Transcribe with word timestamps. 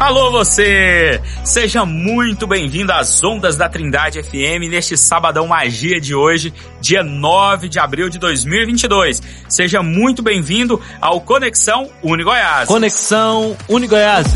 Alô 0.00 0.30
você! 0.30 1.20
Seja 1.44 1.84
muito 1.84 2.46
bem-vindo 2.46 2.90
às 2.90 3.22
Ondas 3.22 3.54
da 3.54 3.68
Trindade 3.68 4.22
FM 4.22 4.70
neste 4.70 4.96
sabadão 4.96 5.46
magia 5.46 6.00
de 6.00 6.14
hoje, 6.14 6.54
dia 6.80 7.02
9 7.02 7.68
de 7.68 7.78
abril 7.78 8.08
de 8.08 8.18
2022. 8.18 9.22
Seja 9.46 9.82
muito 9.82 10.22
bem-vindo 10.22 10.80
ao 11.02 11.20
Conexão 11.20 11.90
Uni 12.02 12.24
Goiás. 12.24 12.66
Conexão 12.66 13.54
Uni 13.68 13.86
Goiás. 13.86 14.26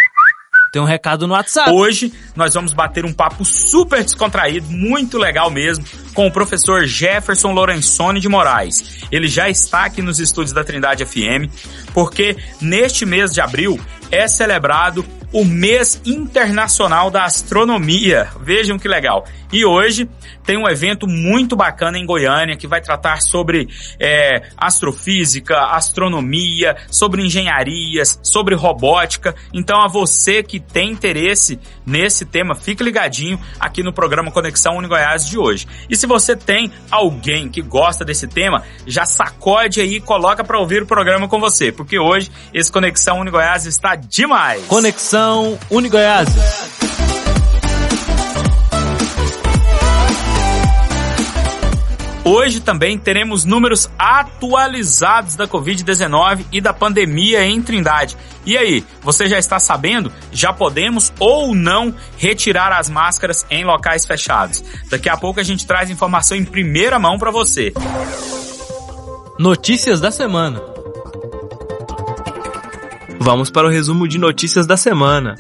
Tem 0.76 0.82
um 0.82 0.84
recado 0.84 1.26
no 1.26 1.32
WhatsApp. 1.32 1.70
Hoje 1.70 2.12
nós 2.36 2.52
vamos 2.52 2.74
bater 2.74 3.06
um 3.06 3.12
papo 3.14 3.46
super 3.46 4.04
descontraído, 4.04 4.66
muito 4.68 5.16
legal 5.16 5.50
mesmo, 5.50 5.82
com 6.12 6.26
o 6.26 6.30
professor 6.30 6.84
Jefferson 6.84 7.52
Lorenzoni 7.52 8.20
de 8.20 8.28
Moraes. 8.28 9.06
Ele 9.10 9.26
já 9.26 9.48
está 9.48 9.86
aqui 9.86 10.02
nos 10.02 10.20
estúdios 10.20 10.52
da 10.52 10.62
Trindade 10.62 11.02
FM, 11.06 11.50
porque 11.94 12.36
neste 12.60 13.06
mês 13.06 13.32
de 13.32 13.40
abril 13.40 13.80
é 14.10 14.28
celebrado 14.28 15.04
o 15.32 15.44
mês 15.44 16.00
internacional 16.04 17.10
da 17.10 17.24
astronomia. 17.24 18.28
Vejam 18.40 18.78
que 18.78 18.88
legal. 18.88 19.24
E 19.52 19.64
hoje 19.64 20.08
tem 20.44 20.56
um 20.56 20.68
evento 20.68 21.06
muito 21.06 21.56
bacana 21.56 21.98
em 21.98 22.06
Goiânia 22.06 22.56
que 22.56 22.66
vai 22.68 22.80
tratar 22.80 23.20
sobre 23.20 23.68
é, 24.00 24.48
astrofísica, 24.56 25.58
astronomia, 25.72 26.76
sobre 26.88 27.22
engenharias, 27.22 28.18
sobre 28.22 28.54
robótica. 28.54 29.34
Então, 29.52 29.82
a 29.82 29.88
você 29.88 30.42
que 30.42 30.60
tem 30.60 30.92
interesse 30.92 31.58
nesse 31.84 32.24
tema, 32.24 32.54
fique 32.54 32.82
ligadinho 32.82 33.40
aqui 33.58 33.82
no 33.82 33.92
programa 33.92 34.30
Conexão 34.30 34.76
Uni 34.76 34.88
Goiás 34.88 35.26
de 35.26 35.38
hoje. 35.38 35.66
E 35.90 35.96
se 35.96 36.06
você 36.06 36.36
tem 36.36 36.70
alguém 36.90 37.48
que 37.48 37.60
gosta 37.60 38.04
desse 38.04 38.28
tema, 38.28 38.62
já 38.86 39.04
sacode 39.04 39.80
aí 39.80 39.96
e 39.96 40.00
coloca 40.00 40.44
para 40.44 40.58
ouvir 40.58 40.82
o 40.82 40.86
programa 40.86 41.28
com 41.28 41.40
você, 41.40 41.72
porque 41.72 41.98
hoje 41.98 42.30
esse 42.54 42.70
Conexão 42.70 43.20
Uni 43.20 43.30
Goiás 43.30 43.66
está 43.66 43.95
demais. 44.08 44.64
Conexão 44.66 45.58
Uni 45.70 45.88
Goiás. 45.88 46.28
Hoje 52.28 52.58
também 52.58 52.98
teremos 52.98 53.44
números 53.44 53.88
atualizados 53.96 55.36
da 55.36 55.46
Covid-19 55.46 56.44
e 56.50 56.60
da 56.60 56.74
pandemia 56.74 57.44
em 57.44 57.62
Trindade. 57.62 58.16
E 58.44 58.58
aí, 58.58 58.84
você 59.00 59.28
já 59.28 59.38
está 59.38 59.60
sabendo? 59.60 60.12
Já 60.32 60.52
podemos 60.52 61.12
ou 61.20 61.54
não 61.54 61.94
retirar 62.18 62.72
as 62.72 62.90
máscaras 62.90 63.46
em 63.48 63.64
locais 63.64 64.04
fechados? 64.04 64.64
Daqui 64.90 65.08
a 65.08 65.16
pouco 65.16 65.38
a 65.38 65.44
gente 65.44 65.64
traz 65.68 65.88
informação 65.88 66.36
em 66.36 66.44
primeira 66.44 66.98
mão 66.98 67.16
para 67.16 67.30
você. 67.30 67.72
Notícias 69.38 70.00
da 70.00 70.10
semana. 70.10 70.75
Vamos 73.26 73.50
para 73.50 73.66
o 73.66 73.70
resumo 73.70 74.06
de 74.06 74.18
notícias 74.18 74.68
da 74.68 74.76
semana. 74.76 75.34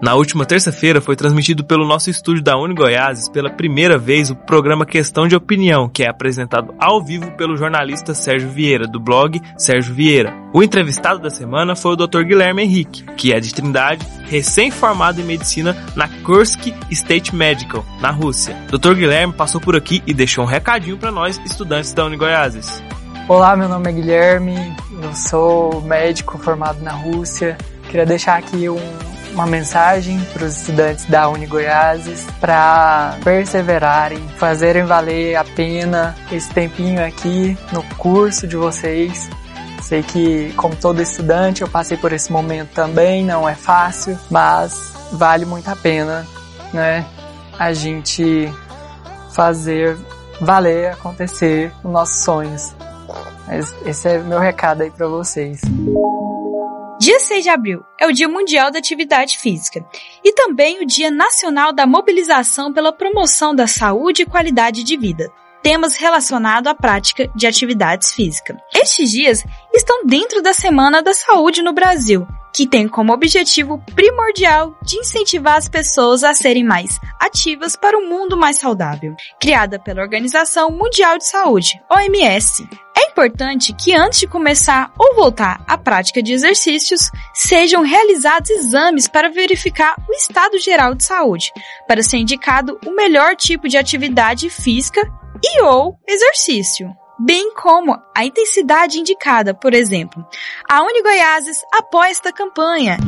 Na 0.00 0.14
última 0.14 0.46
terça-feira 0.46 0.98
foi 0.98 1.14
transmitido 1.14 1.62
pelo 1.62 1.86
nosso 1.86 2.08
estúdio 2.08 2.42
da 2.42 2.56
Uni 2.56 2.74
Goiás 2.74 3.28
pela 3.28 3.50
primeira 3.50 3.98
vez 3.98 4.30
o 4.30 4.34
programa 4.34 4.86
Questão 4.86 5.28
de 5.28 5.36
Opinião, 5.36 5.90
que 5.90 6.02
é 6.02 6.08
apresentado 6.08 6.74
ao 6.80 7.04
vivo 7.04 7.30
pelo 7.32 7.54
jornalista 7.54 8.14
Sérgio 8.14 8.48
Vieira, 8.48 8.88
do 8.88 8.98
blog 8.98 9.42
Sérgio 9.58 9.94
Vieira. 9.94 10.34
O 10.54 10.62
entrevistado 10.62 11.20
da 11.20 11.28
semana 11.28 11.76
foi 11.76 11.92
o 11.92 11.96
Dr. 11.96 12.22
Guilherme 12.22 12.62
Henrique, 12.62 13.04
que 13.18 13.34
é 13.34 13.38
de 13.38 13.52
Trindade, 13.52 14.06
recém-formado 14.24 15.20
em 15.20 15.24
medicina 15.24 15.76
na 15.94 16.08
Kursk 16.24 16.72
State 16.90 17.34
Medical, 17.34 17.84
na 18.00 18.10
Rússia. 18.10 18.56
Dr. 18.70 18.94
Guilherme 18.94 19.34
passou 19.34 19.60
por 19.60 19.76
aqui 19.76 20.02
e 20.06 20.14
deixou 20.14 20.44
um 20.44 20.48
recadinho 20.48 20.96
para 20.96 21.12
nós, 21.12 21.38
estudantes 21.44 21.92
da 21.92 22.06
Uni 22.06 22.16
Goiás. 22.16 22.82
Olá, 23.30 23.56
meu 23.56 23.68
nome 23.68 23.88
é 23.88 23.92
Guilherme, 23.92 24.74
eu 25.02 25.14
sou 25.14 25.80
médico 25.82 26.38
formado 26.38 26.80
na 26.82 26.92
Rússia. 26.92 27.56
Queria 27.84 28.06
deixar 28.06 28.38
aqui 28.38 28.68
um 28.68 29.10
uma 29.32 29.46
mensagem 29.46 30.20
para 30.32 30.44
os 30.44 30.56
estudantes 30.56 31.04
da 31.06 31.28
Uni 31.28 31.46
Goiás 31.46 32.26
para 32.40 33.16
perseverarem, 33.22 34.18
fazerem 34.36 34.84
valer 34.84 35.36
a 35.36 35.44
pena 35.44 36.16
esse 36.30 36.50
tempinho 36.50 37.04
aqui 37.04 37.56
no 37.72 37.82
curso 37.96 38.46
de 38.46 38.56
vocês. 38.56 39.28
Sei 39.82 40.02
que, 40.02 40.52
como 40.56 40.76
todo 40.76 41.00
estudante, 41.00 41.62
eu 41.62 41.68
passei 41.68 41.96
por 41.96 42.12
esse 42.12 42.30
momento 42.30 42.70
também, 42.70 43.24
não 43.24 43.48
é 43.48 43.54
fácil, 43.54 44.18
mas 44.30 44.92
vale 45.12 45.44
muito 45.44 45.68
a 45.68 45.76
pena, 45.76 46.26
né? 46.72 47.04
A 47.58 47.72
gente 47.72 48.52
fazer 49.32 49.96
valer 50.40 50.92
acontecer 50.92 51.72
os 51.82 51.90
nossos 51.90 52.24
sonhos. 52.24 52.74
Mas 53.46 53.74
esse 53.84 54.08
é 54.08 54.18
meu 54.18 54.38
recado 54.38 54.82
aí 54.82 54.90
para 54.90 55.06
vocês. 55.06 55.60
Dia 57.00 57.18
6 57.18 57.42
de 57.42 57.48
abril 57.48 57.82
é 57.98 58.06
o 58.06 58.12
Dia 58.12 58.28
Mundial 58.28 58.70
da 58.70 58.78
Atividade 58.78 59.38
Física 59.38 59.82
e 60.22 60.32
também 60.34 60.82
o 60.82 60.86
Dia 60.86 61.10
Nacional 61.10 61.72
da 61.72 61.86
Mobilização 61.86 62.72
pela 62.72 62.92
Promoção 62.92 63.54
da 63.54 63.66
Saúde 63.66 64.22
e 64.22 64.26
Qualidade 64.26 64.84
de 64.84 64.96
Vida. 64.98 65.32
Temas 65.62 65.96
relacionados 65.96 66.70
à 66.70 66.74
prática 66.74 67.30
de 67.34 67.46
atividades 67.46 68.12
físicas. 68.12 68.56
Estes 68.74 69.10
dias 69.10 69.44
estão 69.72 70.04
dentro 70.04 70.42
da 70.42 70.52
Semana 70.52 71.02
da 71.02 71.14
Saúde 71.14 71.62
no 71.62 71.72
Brasil, 71.72 72.26
que 72.52 72.66
tem 72.66 72.88
como 72.88 73.12
objetivo 73.12 73.82
primordial 73.94 74.76
de 74.82 74.98
incentivar 74.98 75.56
as 75.56 75.68
pessoas 75.68 76.24
a 76.24 76.34
serem 76.34 76.64
mais 76.64 76.98
ativas 77.18 77.76
para 77.76 77.98
um 77.98 78.08
mundo 78.08 78.36
mais 78.36 78.58
saudável, 78.58 79.14
criada 79.40 79.78
pela 79.78 80.02
Organização 80.02 80.70
Mundial 80.70 81.18
de 81.18 81.26
Saúde, 81.26 81.80
OMS. 81.90 82.68
É 82.96 83.10
importante 83.10 83.72
que 83.72 83.94
antes 83.94 84.20
de 84.20 84.26
começar 84.26 84.92
ou 84.98 85.14
voltar 85.14 85.62
à 85.66 85.78
prática 85.78 86.22
de 86.22 86.32
exercícios, 86.32 87.10
sejam 87.32 87.82
realizados 87.82 88.50
exames 88.50 89.08
para 89.08 89.30
verificar 89.30 89.96
o 90.08 90.12
estado 90.12 90.58
geral 90.58 90.94
de 90.94 91.04
saúde, 91.04 91.52
para 91.86 92.02
ser 92.02 92.18
indicado 92.18 92.78
o 92.86 92.94
melhor 92.94 93.36
tipo 93.36 93.68
de 93.68 93.78
atividade 93.78 94.50
física 94.50 95.00
e 95.42 95.62
ou 95.62 95.98
exercício 96.06 96.88
bem 97.20 97.52
como 97.54 98.00
a 98.14 98.24
intensidade 98.24 98.98
indicada, 98.98 99.52
por 99.52 99.74
exemplo. 99.74 100.26
A 100.68 100.82
Uni 100.82 101.02
Goiáses 101.02 101.62
apoia 101.72 102.10
esta 102.10 102.32
campanha. 102.32 102.98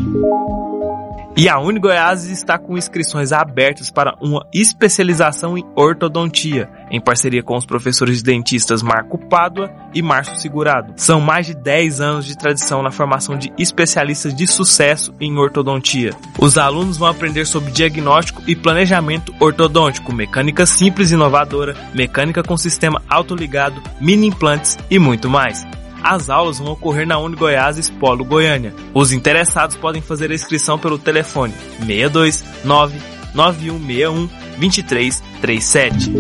E 1.35 1.49
a 1.49 1.59
Uni 1.59 1.81
Goiás 1.81 2.27
está 2.27 2.59
com 2.59 2.77
inscrições 2.77 3.33
abertas 3.33 3.91
para 3.91 4.15
uma 4.21 4.47
especialização 4.53 5.57
em 5.57 5.65
ortodontia, 5.75 6.69
em 6.91 7.01
parceria 7.01 7.43
com 7.43 7.57
os 7.57 7.65
professores 7.65 8.23
dentistas 8.23 8.83
Marco 8.83 9.17
Pádua 9.17 9.71
e 9.95 10.03
Márcio 10.03 10.37
Segurado. 10.37 10.93
São 10.97 11.21
mais 11.21 11.47
de 11.47 11.55
10 11.55 12.03
anos 12.03 12.27
de 12.27 12.37
tradição 12.37 12.83
na 12.83 12.91
formação 12.91 13.39
de 13.39 13.51
especialistas 13.59 14.35
de 14.35 14.47
sucesso 14.47 15.15
em 15.19 15.39
ortodontia. 15.39 16.11
Os 16.39 16.59
alunos 16.59 16.99
vão 16.99 17.09
aprender 17.09 17.47
sobre 17.47 17.73
diagnóstico 17.73 18.43
e 18.47 18.55
planejamento 18.55 19.35
ortodôntico, 19.41 20.13
mecânica 20.13 20.67
simples 20.67 21.11
e 21.11 21.15
inovadora, 21.15 21.75
mecânica 21.95 22.43
com 22.43 22.59
sistema 22.59 23.01
autoligado, 23.09 23.83
mini 23.99 24.27
implantes 24.27 24.79
e 24.91 24.99
muito 24.99 25.31
mais. 25.31 25.67
As 26.03 26.29
aulas 26.29 26.59
vão 26.59 26.73
ocorrer 26.73 27.07
na 27.07 27.19
Uni 27.19 27.37
Goiás 27.37 27.89
Polo 27.89 28.25
Goiânia. 28.25 28.75
Os 28.93 29.13
interessados 29.13 29.77
podem 29.77 30.03
fazer 30.03 30.31
a 30.31 30.35
inscrição 30.35 30.79
pelo 30.79 30.99
telefone 30.99 31.55
629 31.87 32.99
9161 33.35 34.27
2337. 34.59 36.13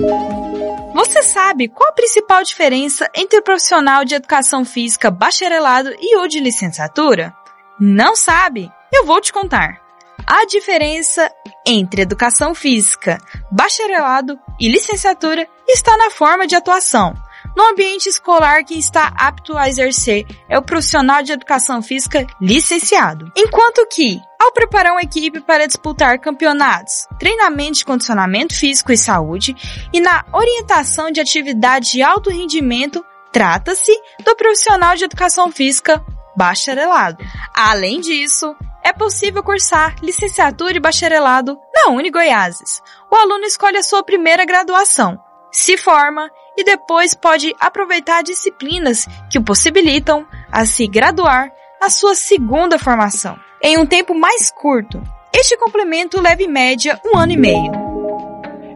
Você 0.95 1.23
sabe 1.23 1.69
qual 1.69 1.91
a 1.91 1.95
principal 1.95 2.43
diferença 2.43 3.09
entre 3.15 3.39
o 3.39 3.43
profissional 3.43 4.05
de 4.05 4.15
educação 4.15 4.65
física 4.65 5.11
bacharelado 5.11 5.91
e 6.01 6.17
o 6.19 6.29
de 6.29 6.39
licenciatura? 6.39 7.35
Não 7.81 8.15
sabe? 8.15 8.71
Eu 8.93 9.05
vou 9.05 9.21
te 9.21 9.33
contar. 9.33 9.81
A 10.27 10.47
diferença 10.47 11.29
entre 11.67 12.03
educação 12.03 12.55
física, 12.55 13.19
bacharelado 13.51 14.39
e 14.61 14.69
licenciatura 14.69 15.49
está 15.69 15.97
na 15.97 16.11
forma 16.11 16.47
de 16.47 16.55
atuação. 16.55 17.15
No 17.55 17.69
ambiente 17.69 18.09
escolar, 18.09 18.65
quem 18.65 18.79
está 18.79 19.13
apto 19.17 19.57
a 19.57 19.69
exercer 19.69 20.27
é 20.49 20.59
o 20.59 20.63
profissional 20.63 21.23
de 21.23 21.33
educação 21.33 21.83
física 21.83 22.27
licenciado. 22.41 23.31
Enquanto 23.37 23.87
que, 23.89 24.19
ao 24.41 24.53
preparar 24.53 24.93
uma 24.93 25.03
equipe 25.03 25.41
para 25.41 25.67
disputar 25.67 26.19
campeonatos, 26.19 27.07
treinamento 27.19 27.79
de 27.79 27.85
condicionamento 27.85 28.55
físico 28.55 28.91
e 28.91 28.97
saúde 28.97 29.55
e 29.93 30.01
na 30.01 30.25
orientação 30.33 31.11
de 31.11 31.21
atividades 31.21 31.93
de 31.93 32.03
alto 32.03 32.31
rendimento, 32.31 33.05
trata-se 33.31 33.93
do 34.25 34.35
profissional 34.35 34.97
de 34.97 35.05
educação 35.05 35.53
física 35.53 36.05
bacharelado. 36.35 37.23
Além 37.55 38.01
disso, 38.01 38.57
é 38.83 38.93
possível 38.93 39.43
cursar 39.43 39.95
licenciatura 40.03 40.77
e 40.77 40.81
bacharelado 40.81 41.59
na 41.75 41.93
Uni 41.93 42.11
Goiáses. 42.11 42.83
O 43.11 43.15
aluno 43.15 43.45
escolhe 43.45 43.77
a 43.77 43.83
sua 43.83 44.03
primeira 44.03 44.45
graduação, 44.45 45.21
se 45.53 45.77
forma 45.77 46.31
e 46.57 46.65
depois 46.65 47.15
pode 47.15 47.55
aproveitar 47.59 48.23
disciplinas 48.23 49.07
que 49.31 49.39
o 49.39 49.43
possibilitam 49.43 50.27
a 50.51 50.65
se 50.65 50.87
graduar 50.87 51.51
na 51.81 51.91
sua 51.91 52.15
segunda 52.15 52.79
formação, 52.79 53.37
em 53.63 53.79
um 53.79 53.87
tempo 53.87 54.15
mais 54.15 54.51
curto. 54.51 55.03
Este 55.35 55.57
complemento 55.57 56.21
leva 56.21 56.43
em 56.43 56.49
média 56.49 57.01
um 57.05 57.19
ano 57.19 57.33
e 57.33 57.37
meio. 57.37 57.73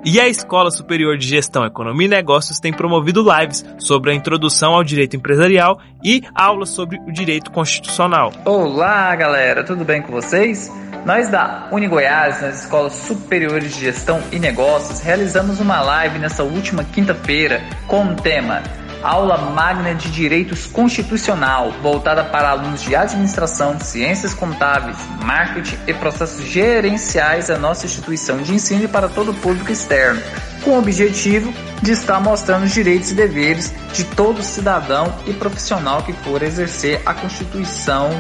E 0.08 0.20
a 0.20 0.28
Escola 0.28 0.70
Superior 0.70 1.18
de 1.18 1.26
Gestão, 1.26 1.66
Economia 1.66 2.06
e 2.06 2.08
Negócios 2.08 2.60
tem 2.60 2.72
promovido 2.72 3.26
lives 3.28 3.64
sobre 3.76 4.12
a 4.12 4.14
introdução 4.14 4.72
ao 4.72 4.84
direito 4.84 5.16
empresarial 5.16 5.80
e 6.02 6.22
aulas 6.32 6.70
sobre 6.70 6.96
o 7.08 7.12
direito 7.12 7.50
constitucional. 7.50 8.32
Olá, 8.44 9.16
galera, 9.16 9.64
tudo 9.64 9.84
bem 9.84 10.00
com 10.00 10.12
vocês? 10.12 10.70
Nós 11.06 11.28
da 11.28 11.68
Uni 11.70 11.86
Goiás, 11.86 12.42
nas 12.42 12.62
Escolas 12.62 12.92
Superiores 12.94 13.72
de 13.72 13.80
Gestão 13.82 14.20
e 14.32 14.40
Negócios, 14.40 14.98
realizamos 14.98 15.60
uma 15.60 15.80
live 15.80 16.18
nessa 16.18 16.42
última 16.42 16.82
quinta-feira 16.82 17.62
com 17.86 18.06
o 18.06 18.16
tema 18.16 18.60
aula 19.04 19.38
magna 19.38 19.94
de 19.94 20.10
Direitos 20.10 20.66
Constitucional, 20.66 21.70
voltada 21.80 22.24
para 22.24 22.50
alunos 22.50 22.82
de 22.82 22.96
Administração, 22.96 23.78
Ciências 23.78 24.34
Contábeis, 24.34 24.96
Marketing 25.22 25.78
e 25.86 25.94
Processos 25.94 26.44
Gerenciais 26.44 27.46
da 27.46 27.56
nossa 27.56 27.86
instituição 27.86 28.38
de 28.38 28.54
ensino 28.54 28.82
e 28.82 28.88
para 28.88 29.08
todo 29.08 29.30
o 29.30 29.34
público 29.34 29.70
externo, 29.70 30.20
com 30.64 30.70
o 30.70 30.78
objetivo 30.78 31.54
de 31.80 31.92
estar 31.92 32.18
mostrando 32.18 32.64
os 32.64 32.74
direitos 32.74 33.12
e 33.12 33.14
deveres 33.14 33.72
de 33.92 34.02
todo 34.02 34.42
cidadão 34.42 35.14
e 35.24 35.32
profissional 35.32 36.02
que 36.02 36.12
for 36.12 36.42
exercer 36.42 37.00
a 37.06 37.14
Constituição 37.14 38.10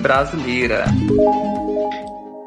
brasileira. 0.00 0.86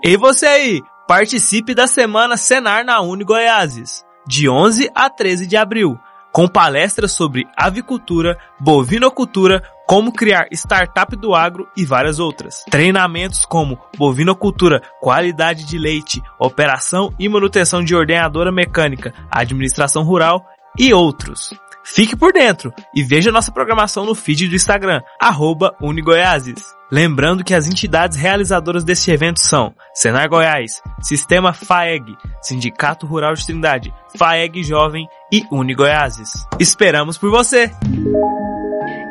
E 0.06 0.18
você 0.18 0.46
aí, 0.46 0.84
participe 1.08 1.74
da 1.74 1.88
Semana 1.88 2.36
Senar 2.36 2.84
na 2.84 3.00
Uni 3.00 3.24
Goiáses, 3.24 4.04
de 4.28 4.50
11 4.50 4.92
a 4.94 5.10
13 5.10 5.48
de 5.48 5.56
abril 5.56 5.98
com 6.30 6.46
palestras 6.46 7.14
sobre 7.14 7.48
avicultura, 7.56 8.38
bovinocultura, 8.60 9.64
como 9.88 10.12
criar 10.12 10.48
startup 10.52 11.16
do 11.16 11.34
agro 11.34 11.70
e 11.78 11.86
várias 11.86 12.20
outras. 12.20 12.66
Treinamentos 12.70 13.46
como 13.46 13.80
bovinocultura, 13.98 14.82
qualidade 15.00 15.64
de 15.64 15.78
leite, 15.78 16.22
operação 16.38 17.14
e 17.18 17.30
manutenção 17.30 17.82
de 17.82 17.96
ordenadora 17.96 18.52
mecânica, 18.52 19.14
administração 19.32 20.04
rural 20.04 20.44
e 20.78 20.94
outros. 20.94 21.54
Fique 21.84 22.16
por 22.16 22.32
dentro 22.32 22.74
e 22.96 23.04
veja 23.04 23.32
nossa 23.32 23.52
programação 23.52 24.06
no 24.06 24.16
feed 24.16 24.48
do 24.48 24.56
Instagram, 24.56 25.02
arroba 25.20 25.76
Unigoiases. 25.82 26.64
Lembrando 26.92 27.44
que 27.44 27.54
as 27.54 27.68
entidades 27.68 28.18
realizadoras 28.18 28.84
deste 28.84 29.12
evento 29.12 29.40
são 29.40 29.74
Senar 29.94 30.30
Goiás, 30.30 30.82
Sistema 31.02 31.52
FAEG, 31.52 32.16
Sindicato 32.42 33.08
Rural 33.08 33.34
de 33.34 33.46
Trindade, 33.46 33.94
FAEG 34.16 34.64
Jovem 34.64 35.08
e 35.32 35.44
Unigoiases. 35.52 36.30
Esperamos 36.60 37.18
por 37.18 37.32
você! 37.32 37.72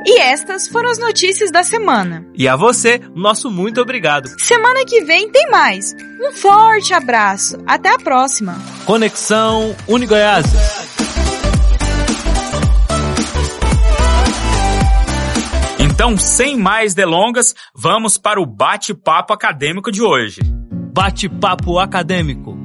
E 0.04 0.18
estas 0.18 0.66
foram 0.68 0.90
as 0.90 0.98
notícias 0.98 1.50
da 1.50 1.62
semana. 1.62 2.26
E 2.34 2.48
a 2.48 2.56
você, 2.56 3.00
nosso 3.14 3.50
muito 3.50 3.80
obrigado. 3.80 4.28
Semana 4.38 4.84
que 4.84 5.04
vem 5.04 5.30
tem 5.30 5.48
mais. 5.48 5.94
Um 6.20 6.32
forte 6.32 6.92
abraço. 6.92 7.56
Até 7.66 7.88
a 7.88 7.98
próxima. 7.98 8.56
Conexão 8.84 9.74
Unigoiases. 9.86 10.91
Então, 16.02 16.18
sem 16.18 16.56
mais 16.56 16.94
delongas, 16.94 17.54
vamos 17.72 18.18
para 18.18 18.40
o 18.40 18.44
bate-papo 18.44 19.32
acadêmico 19.32 19.88
de 19.92 20.02
hoje. 20.02 20.40
Bate-papo 20.92 21.78
acadêmico. 21.78 22.58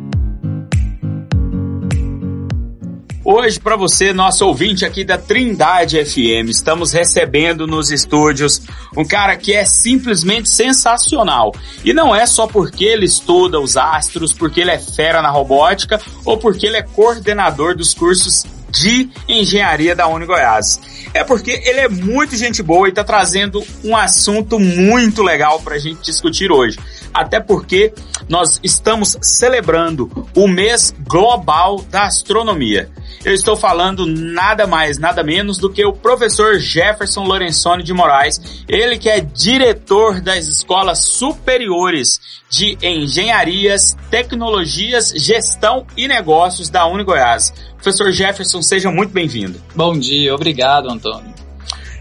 Hoje, 3.23 3.59
para 3.59 3.75
você, 3.75 4.11
nosso 4.11 4.43
ouvinte 4.43 4.85
aqui 4.85 5.03
da 5.03 5.19
Trindade 5.19 6.03
FM, 6.03 6.49
estamos 6.49 6.91
recebendo 6.91 7.67
nos 7.67 7.91
estúdios 7.91 8.59
um 8.97 9.05
cara 9.05 9.37
que 9.37 9.53
é 9.53 9.65
simplesmente 9.65 10.49
sensacional. 10.49 11.53
E 11.85 11.93
não 11.93 12.15
é 12.15 12.25
só 12.25 12.47
porque 12.47 12.85
ele 12.85 13.05
estuda 13.05 13.59
os 13.59 13.77
astros, 13.77 14.33
porque 14.33 14.61
ele 14.61 14.71
é 14.71 14.79
fera 14.79 15.21
na 15.21 15.29
robótica 15.29 16.01
ou 16.25 16.39
porque 16.39 16.65
ele 16.65 16.77
é 16.77 16.81
coordenador 16.81 17.75
dos 17.77 17.93
cursos 17.93 18.47
de 18.69 19.09
engenharia 19.27 19.95
da 19.95 20.07
Uni 20.07 20.25
Goiás. 20.25 20.79
É 21.13 21.23
porque 21.23 21.51
ele 21.51 21.79
é 21.79 21.89
muito 21.89 22.35
gente 22.35 22.61
boa 22.61 22.87
e 22.87 22.89
está 22.89 23.03
trazendo 23.03 23.63
um 23.83 23.95
assunto 23.95 24.59
muito 24.59 25.23
legal 25.23 25.61
para 25.61 25.75
a 25.75 25.79
gente 25.79 26.01
discutir 26.01 26.51
hoje. 26.51 26.77
Até 27.13 27.39
porque 27.39 27.93
nós 28.29 28.59
estamos 28.63 29.17
celebrando 29.21 30.09
o 30.35 30.47
mês 30.47 30.93
global 31.07 31.81
da 31.89 32.05
astronomia. 32.05 32.89
Eu 33.25 33.33
estou 33.33 33.57
falando 33.57 34.05
nada 34.05 34.67
mais, 34.67 34.97
nada 34.97 35.23
menos 35.23 35.57
do 35.57 35.69
que 35.69 35.83
o 35.85 35.93
professor 35.93 36.59
Jefferson 36.59 37.23
Lorenzoni 37.23 37.83
de 37.83 37.93
Moraes, 37.93 38.63
ele 38.67 38.97
que 38.97 39.09
é 39.09 39.19
diretor 39.19 40.21
das 40.21 40.47
escolas 40.47 40.99
superiores 40.99 42.19
de 42.49 42.77
engenharias, 42.81 43.97
tecnologias, 44.09 45.09
gestão 45.15 45.85
e 45.97 46.07
negócios 46.07 46.69
da 46.69 46.85
Uni 46.85 47.03
Goiás. 47.03 47.53
Professor 47.75 48.11
Jefferson, 48.11 48.61
seja 48.61 48.91
muito 48.91 49.11
bem-vindo. 49.11 49.61
Bom 49.75 49.97
dia, 49.97 50.33
obrigado, 50.33 50.89
Antônio. 50.89 51.33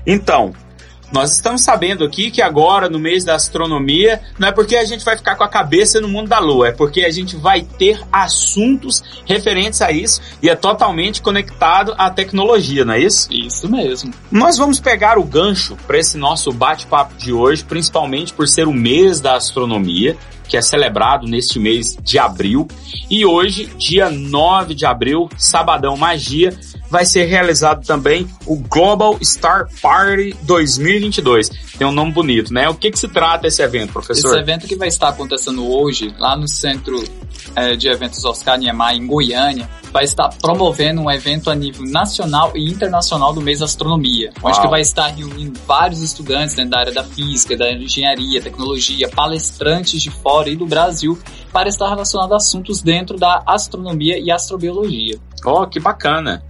Então, 0.06 0.52
nós 1.12 1.32
estamos 1.32 1.62
sabendo 1.62 2.04
aqui 2.04 2.30
que 2.30 2.42
agora, 2.42 2.88
no 2.88 2.98
mês 2.98 3.24
da 3.24 3.34
astronomia, 3.34 4.20
não 4.38 4.48
é 4.48 4.52
porque 4.52 4.76
a 4.76 4.84
gente 4.84 5.04
vai 5.04 5.16
ficar 5.16 5.36
com 5.36 5.44
a 5.44 5.48
cabeça 5.48 6.00
no 6.00 6.08
mundo 6.08 6.28
da 6.28 6.38
lua, 6.38 6.68
é 6.68 6.72
porque 6.72 7.04
a 7.04 7.10
gente 7.10 7.36
vai 7.36 7.62
ter 7.62 8.00
assuntos 8.12 9.02
referentes 9.24 9.80
a 9.80 9.92
isso 9.92 10.20
e 10.42 10.48
é 10.48 10.54
totalmente 10.54 11.22
conectado 11.22 11.94
à 11.96 12.10
tecnologia, 12.10 12.84
não 12.84 12.94
é 12.94 13.00
isso? 13.00 13.28
Isso 13.32 13.68
mesmo. 13.68 14.12
Nós 14.30 14.58
vamos 14.58 14.80
pegar 14.80 15.18
o 15.18 15.24
gancho 15.24 15.76
para 15.86 15.98
esse 15.98 16.18
nosso 16.18 16.52
bate-papo 16.52 17.14
de 17.16 17.32
hoje, 17.32 17.64
principalmente 17.64 18.32
por 18.32 18.48
ser 18.48 18.66
o 18.66 18.72
mês 18.72 19.20
da 19.20 19.36
astronomia, 19.36 20.16
que 20.48 20.56
é 20.56 20.62
celebrado 20.62 21.26
neste 21.26 21.58
mês 21.58 21.96
de 22.02 22.18
abril. 22.18 22.66
E 23.10 23.24
hoje, 23.24 23.66
dia 23.76 24.10
9 24.10 24.74
de 24.74 24.84
abril, 24.86 25.28
sabadão 25.36 25.96
magia, 25.96 26.56
vai 26.90 27.04
ser 27.04 27.24
realizado 27.24 27.84
também 27.84 28.28
o 28.46 28.56
Global 28.56 29.18
Star 29.22 29.68
Party 29.80 30.36
2022. 30.42 31.50
Tem 31.78 31.86
um 31.86 31.92
nome 31.92 32.12
bonito, 32.12 32.52
né? 32.52 32.68
O 32.68 32.74
que, 32.74 32.90
que 32.90 32.98
se 32.98 33.08
trata 33.08 33.46
esse 33.46 33.62
evento, 33.62 33.92
professor? 33.92 34.30
Esse 34.30 34.38
evento 34.38 34.66
que 34.66 34.76
vai 34.76 34.88
estar 34.88 35.08
acontecendo 35.08 35.66
hoje, 35.68 36.14
lá 36.18 36.36
no 36.36 36.48
Centro 36.48 37.02
é, 37.54 37.74
de 37.76 37.88
Eventos 37.88 38.24
Oscar 38.24 38.58
Niemeyer, 38.58 38.96
em 39.02 39.06
Goiânia, 39.06 39.68
vai 39.92 40.04
estar 40.04 40.28
promovendo 40.40 41.00
um 41.00 41.10
evento 41.10 41.50
a 41.50 41.54
nível 41.54 41.84
nacional 41.84 42.52
e 42.54 42.70
internacional 42.70 43.32
do 43.32 43.40
mês 43.40 43.62
Astronomia, 43.62 44.32
Uau. 44.42 44.50
onde 44.50 44.60
que 44.60 44.68
vai 44.68 44.80
estar 44.80 45.08
reunindo 45.08 45.58
vários 45.66 46.00
estudantes 46.02 46.54
dentro 46.54 46.70
da 46.70 46.78
área 46.78 46.92
da 46.92 47.04
física, 47.04 47.56
da 47.56 47.70
engenharia, 47.72 48.40
tecnologia, 48.40 49.08
palestrantes 49.08 50.00
de 50.00 50.10
fora 50.10 50.48
e 50.48 50.56
do 50.56 50.66
Brasil 50.66 51.18
para 51.52 51.68
estar 51.68 51.88
relacionado 51.88 52.32
a 52.32 52.36
assuntos 52.36 52.82
dentro 52.82 53.16
da 53.16 53.42
astronomia 53.46 54.18
e 54.18 54.30
astrobiologia. 54.30 55.18
Oh, 55.46 55.66
que 55.66 55.78
bacana. 55.78 56.42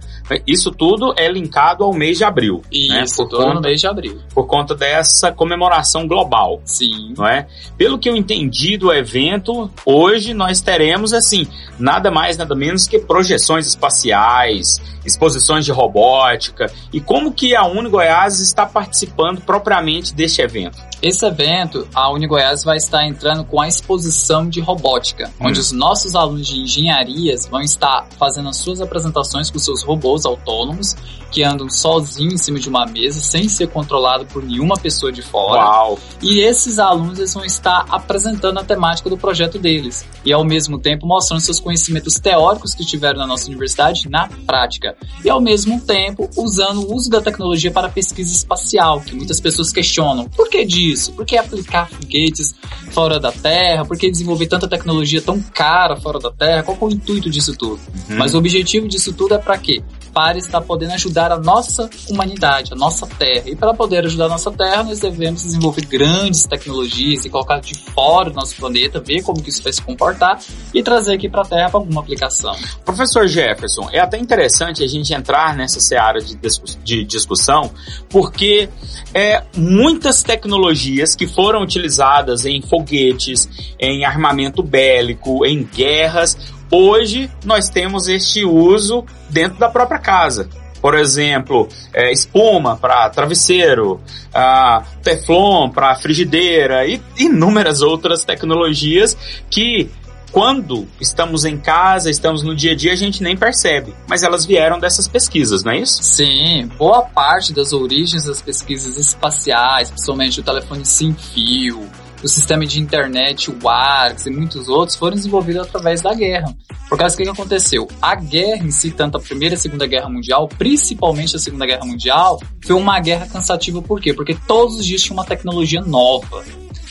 Isso 0.45 0.71
tudo 0.71 1.13
é 1.15 1.29
linkado 1.31 1.83
ao 1.83 1.93
mês 1.93 2.17
de 2.17 2.23
abril. 2.23 2.61
Né? 2.71 3.03
Isso, 3.03 3.23
né? 3.23 3.29
por 3.29 3.37
conta, 3.37 3.53
no 3.53 3.61
mês 3.61 3.79
de 3.79 3.87
abril. 3.87 4.21
Por 4.33 4.45
conta 4.45 4.75
dessa 4.75 5.31
comemoração 5.31 6.07
global. 6.07 6.61
Sim. 6.65 7.13
Não 7.15 7.25
é? 7.25 7.47
Pelo 7.77 7.97
que 7.97 8.09
eu 8.09 8.15
entendi 8.15 8.77
do 8.77 8.91
evento, 8.91 9.69
hoje 9.85 10.33
nós 10.33 10.59
teremos, 10.59 11.13
assim, 11.13 11.47
nada 11.79 12.11
mais, 12.11 12.35
nada 12.35 12.55
menos 12.55 12.87
que 12.87 12.99
projeções 12.99 13.67
espaciais, 13.67 14.81
exposições 15.05 15.63
de 15.63 15.71
robótica 15.71 16.71
e 16.91 16.99
como 16.99 17.31
que 17.31 17.55
a 17.55 17.65
Uni 17.65 17.89
Goiás 17.89 18.39
está 18.39 18.65
participando 18.65 19.39
propriamente 19.41 20.13
deste 20.13 20.41
evento. 20.41 20.77
Esse 21.01 21.25
evento, 21.25 21.87
a 21.93 22.11
Uni 22.11 22.27
Goiás 22.27 22.63
vai 22.63 22.77
estar 22.77 23.05
entrando 23.05 23.43
com 23.45 23.61
a 23.61 23.67
exposição 23.67 24.49
de 24.49 24.59
robótica, 24.59 25.29
hum. 25.39 25.47
onde 25.47 25.59
os 25.59 25.71
nossos 25.71 26.15
alunos 26.15 26.47
de 26.47 26.59
engenharias 26.59 27.45
vão 27.45 27.61
estar 27.61 28.07
fazendo 28.17 28.49
as 28.49 28.57
suas 28.57 28.81
apresentações 28.87 29.51
com 29.51 29.59
seus 29.59 29.83
robôs 29.83 30.25
autônomos 30.25 30.95
que 31.31 31.43
andam 31.43 31.69
sozinhos 31.69 32.33
em 32.33 32.37
cima 32.37 32.59
de 32.59 32.69
uma 32.69 32.85
mesa, 32.85 33.19
sem 33.19 33.47
ser 33.47 33.67
controlado 33.67 34.25
por 34.25 34.43
nenhuma 34.43 34.75
pessoa 34.77 35.11
de 35.11 35.21
fora. 35.21 35.61
Uau. 35.61 35.99
E 36.21 36.39
esses 36.39 36.79
alunos 36.79 37.19
eles 37.19 37.33
vão 37.33 37.45
estar 37.45 37.85
apresentando 37.89 38.59
a 38.59 38.63
temática 38.63 39.09
do 39.09 39.17
projeto 39.17 39.59
deles 39.59 40.05
e 40.25 40.33
ao 40.33 40.43
mesmo 40.43 40.79
tempo 40.79 41.05
mostrando 41.05 41.41
seus 41.41 41.59
conhecimentos 41.59 42.15
teóricos 42.15 42.73
que 42.73 42.85
tiveram 42.85 43.19
na 43.19 43.27
nossa 43.27 43.47
universidade 43.47 44.09
na 44.09 44.29
prática. 44.45 44.95
E 45.23 45.29
ao 45.29 45.41
mesmo 45.41 45.81
tempo 45.81 46.29
usando 46.35 46.81
o 46.81 46.95
uso 46.95 47.09
da 47.09 47.21
tecnologia 47.21 47.71
para 47.71 47.89
pesquisa 47.89 48.33
espacial, 48.33 49.01
que 49.01 49.15
muitas 49.15 49.39
pessoas 49.39 49.71
questionam. 49.71 50.27
Por 50.29 50.49
que 50.49 50.65
disso? 50.65 51.13
Por 51.13 51.25
que 51.25 51.37
aplicar 51.37 51.89
foguetes 51.89 52.55
fora 52.91 53.19
da 53.19 53.31
Terra? 53.31 53.85
Por 53.85 53.97
que 53.97 54.09
desenvolver 54.09 54.47
tanta 54.47 54.67
tecnologia 54.67 55.21
tão 55.21 55.41
cara 55.41 55.95
fora 55.95 56.19
da 56.19 56.31
Terra? 56.31 56.63
Qual 56.63 56.77
é 56.79 56.85
o 56.85 56.89
intuito 56.89 57.29
disso 57.29 57.55
tudo? 57.55 57.79
Uhum. 58.09 58.17
Mas 58.17 58.33
o 58.33 58.37
objetivo 58.37 58.87
disso 58.87 59.13
tudo 59.13 59.33
é 59.35 59.37
para 59.37 59.57
quê? 59.57 59.81
Para 60.13 60.37
estar 60.37 60.61
podendo 60.61 60.93
ajudar 60.93 61.26
ajudar 61.27 61.31
a 61.33 61.37
nossa 61.37 61.89
humanidade, 62.09 62.73
a 62.73 62.75
nossa 62.75 63.05
Terra. 63.05 63.43
E 63.45 63.55
para 63.55 63.73
poder 63.73 64.05
ajudar 64.05 64.25
a 64.25 64.29
nossa 64.29 64.51
Terra, 64.51 64.83
nós 64.83 64.99
devemos 64.99 65.43
desenvolver 65.43 65.85
grandes 65.85 66.45
tecnologias 66.45 67.25
e 67.25 67.29
colocar 67.29 67.59
de 67.59 67.75
fora 67.75 68.29
do 68.29 68.35
nosso 68.35 68.55
planeta, 68.55 68.99
ver 68.99 69.21
como 69.21 69.41
que 69.41 69.49
isso 69.49 69.61
vai 69.61 69.73
se 69.73 69.81
comportar 69.81 70.39
e 70.73 70.81
trazer 70.81 71.15
aqui 71.15 71.29
para 71.29 71.41
a 71.41 71.45
Terra 71.45 71.69
para 71.69 71.79
alguma 71.79 72.01
aplicação. 72.01 72.55
Professor 72.85 73.27
Jefferson, 73.27 73.89
é 73.91 73.99
até 73.99 74.17
interessante 74.17 74.83
a 74.83 74.87
gente 74.87 75.13
entrar 75.13 75.55
nessa 75.55 75.79
seara 75.79 76.19
de, 76.19 76.37
de 76.83 77.03
discussão, 77.03 77.71
porque 78.09 78.69
é, 79.13 79.43
muitas 79.55 80.23
tecnologias 80.23 81.15
que 81.15 81.27
foram 81.27 81.61
utilizadas 81.61 82.45
em 82.45 82.61
foguetes, 82.61 83.49
em 83.79 84.05
armamento 84.05 84.63
bélico, 84.63 85.45
em 85.45 85.63
guerras, 85.63 86.37
hoje 86.71 87.29
nós 87.45 87.69
temos 87.69 88.07
este 88.07 88.43
uso 88.45 89.05
dentro 89.29 89.57
da 89.57 89.69
própria 89.69 89.99
casa. 89.99 90.49
Por 90.81 90.95
exemplo, 90.95 91.67
é, 91.93 92.11
espuma 92.11 92.77
para 92.77 93.09
travesseiro, 93.09 93.99
a 94.33 94.83
teflon 95.03 95.69
para 95.69 95.95
frigideira 95.95 96.85
e 96.85 97.01
inúmeras 97.17 97.81
outras 97.81 98.23
tecnologias 98.23 99.17
que 99.49 99.89
quando 100.31 100.87
estamos 100.99 101.45
em 101.45 101.57
casa, 101.57 102.09
estamos 102.09 102.43
no 102.43 102.55
dia 102.55 102.73
a 102.73 102.75
dia, 102.75 102.93
a 102.93 102.95
gente 102.95 103.23
nem 103.23 103.35
percebe. 103.35 103.93
Mas 104.07 104.23
elas 104.23 104.45
vieram 104.45 104.79
dessas 104.79 105.07
pesquisas, 105.07 105.63
não 105.63 105.71
é 105.71 105.79
isso? 105.79 106.03
Sim, 106.03 106.69
boa 106.77 107.01
parte 107.01 107.53
das 107.53 107.73
origens 107.73 108.25
das 108.25 108.41
pesquisas 108.41 108.97
espaciais, 108.97 109.89
principalmente 109.89 110.39
o 110.39 110.43
telefone 110.43 110.85
sem 110.85 111.13
fio, 111.13 111.89
o 112.23 112.27
sistema 112.27 112.65
de 112.65 112.81
internet, 112.81 113.51
o 113.51 113.69
ARCS 113.69 114.25
e 114.25 114.29
muitos 114.29 114.67
outros 114.67 114.97
foram 114.97 115.15
desenvolvidos 115.15 115.67
através 115.67 116.01
da 116.01 116.13
guerra. 116.13 116.55
Por 116.89 116.97
causa 116.97 117.15
do 117.15 117.23
que 117.23 117.29
aconteceu? 117.29 117.87
A 118.01 118.15
guerra 118.15 118.65
em 118.65 118.71
si, 118.71 118.91
tanto 118.91 119.17
a 119.17 119.19
Primeira 119.19 119.55
e 119.55 119.57
a 119.57 119.59
Segunda 119.59 119.85
Guerra 119.85 120.09
Mundial, 120.09 120.47
principalmente 120.47 121.35
a 121.35 121.39
Segunda 121.39 121.65
Guerra 121.65 121.85
Mundial, 121.85 122.41
foi 122.65 122.75
uma 122.75 122.99
guerra 122.99 123.27
cansativa. 123.27 123.81
Por 123.81 123.99
quê? 123.99 124.13
Porque 124.13 124.35
todos 124.47 124.77
os 124.79 124.85
dias 124.85 125.01
tinha 125.01 125.13
uma 125.13 125.25
tecnologia 125.25 125.81
nova 125.81 126.43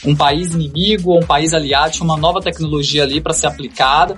um 0.05 0.15
país 0.15 0.55
inimigo 0.55 1.11
ou 1.13 1.19
um 1.19 1.27
país 1.27 1.53
aliado 1.53 1.93
tinha 1.93 2.05
uma 2.05 2.19
nova 2.19 2.41
tecnologia 2.41 3.03
ali 3.03 3.21
para 3.21 3.33
ser 3.33 3.47
aplicada 3.47 4.17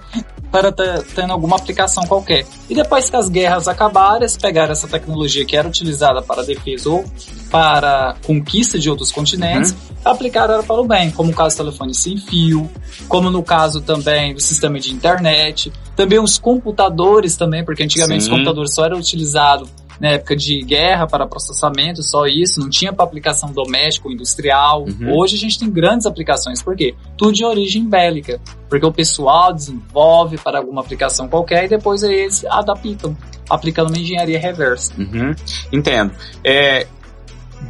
para 0.50 0.72
ter, 0.72 1.02
tendo 1.14 1.32
alguma 1.32 1.56
aplicação 1.56 2.06
qualquer. 2.06 2.46
E 2.68 2.74
depois 2.74 3.08
que 3.10 3.16
as 3.16 3.28
guerras 3.28 3.68
acabaram, 3.68 4.18
eles 4.18 4.36
pegaram 4.36 4.72
essa 4.72 4.88
tecnologia 4.88 5.44
que 5.44 5.56
era 5.56 5.68
utilizada 5.68 6.22
para 6.22 6.42
defesa 6.42 6.90
ou 6.90 7.04
para 7.50 8.16
conquista 8.24 8.78
de 8.78 8.88
outros 8.90 9.12
continentes, 9.12 9.72
uhum. 9.72 9.88
Aplicaram 10.04 10.54
ela 10.54 10.62
para 10.62 10.80
o 10.80 10.86
bem, 10.86 11.10
como 11.10 11.30
o 11.30 11.34
caso 11.34 11.56
do 11.56 11.64
telefone 11.64 11.94
sem 11.94 12.16
fio, 12.16 12.70
como 13.08 13.30
no 13.30 13.42
caso 13.42 13.80
também 13.80 14.34
do 14.34 14.40
sistema 14.40 14.78
de 14.78 14.92
internet, 14.92 15.72
também 15.96 16.18
os 16.18 16.38
computadores 16.38 17.36
também, 17.36 17.64
porque 17.64 17.82
antigamente 17.82 18.24
Sim. 18.24 18.30
os 18.30 18.34
computadores 18.34 18.74
só 18.74 18.84
eram 18.84 18.98
utilizados 18.98 19.68
na 20.00 20.10
época 20.10 20.36
de 20.36 20.60
guerra 20.62 21.06
para 21.06 21.26
processamento, 21.26 22.02
só 22.02 22.26
isso, 22.26 22.60
não 22.60 22.70
tinha 22.70 22.92
para 22.92 23.04
aplicação 23.04 23.50
doméstica 23.50 24.06
ou 24.06 24.14
industrial. 24.14 24.84
Uhum. 24.84 25.18
Hoje 25.18 25.36
a 25.36 25.38
gente 25.38 25.58
tem 25.58 25.70
grandes 25.70 26.06
aplicações, 26.06 26.62
por 26.62 26.76
quê? 26.76 26.94
Tudo 27.16 27.32
de 27.32 27.44
origem 27.44 27.88
bélica, 27.88 28.40
porque 28.68 28.86
o 28.86 28.92
pessoal 28.92 29.52
desenvolve 29.52 30.38
para 30.38 30.58
alguma 30.58 30.80
aplicação 30.80 31.28
qualquer 31.28 31.64
e 31.64 31.68
depois 31.68 32.02
eles 32.02 32.44
adaptam, 32.44 33.16
aplicando 33.50 33.88
uma 33.88 33.98
engenharia 33.98 34.38
reversa. 34.38 34.92
Uhum. 34.96 35.34
Entendo. 35.72 36.12
É, 36.44 36.86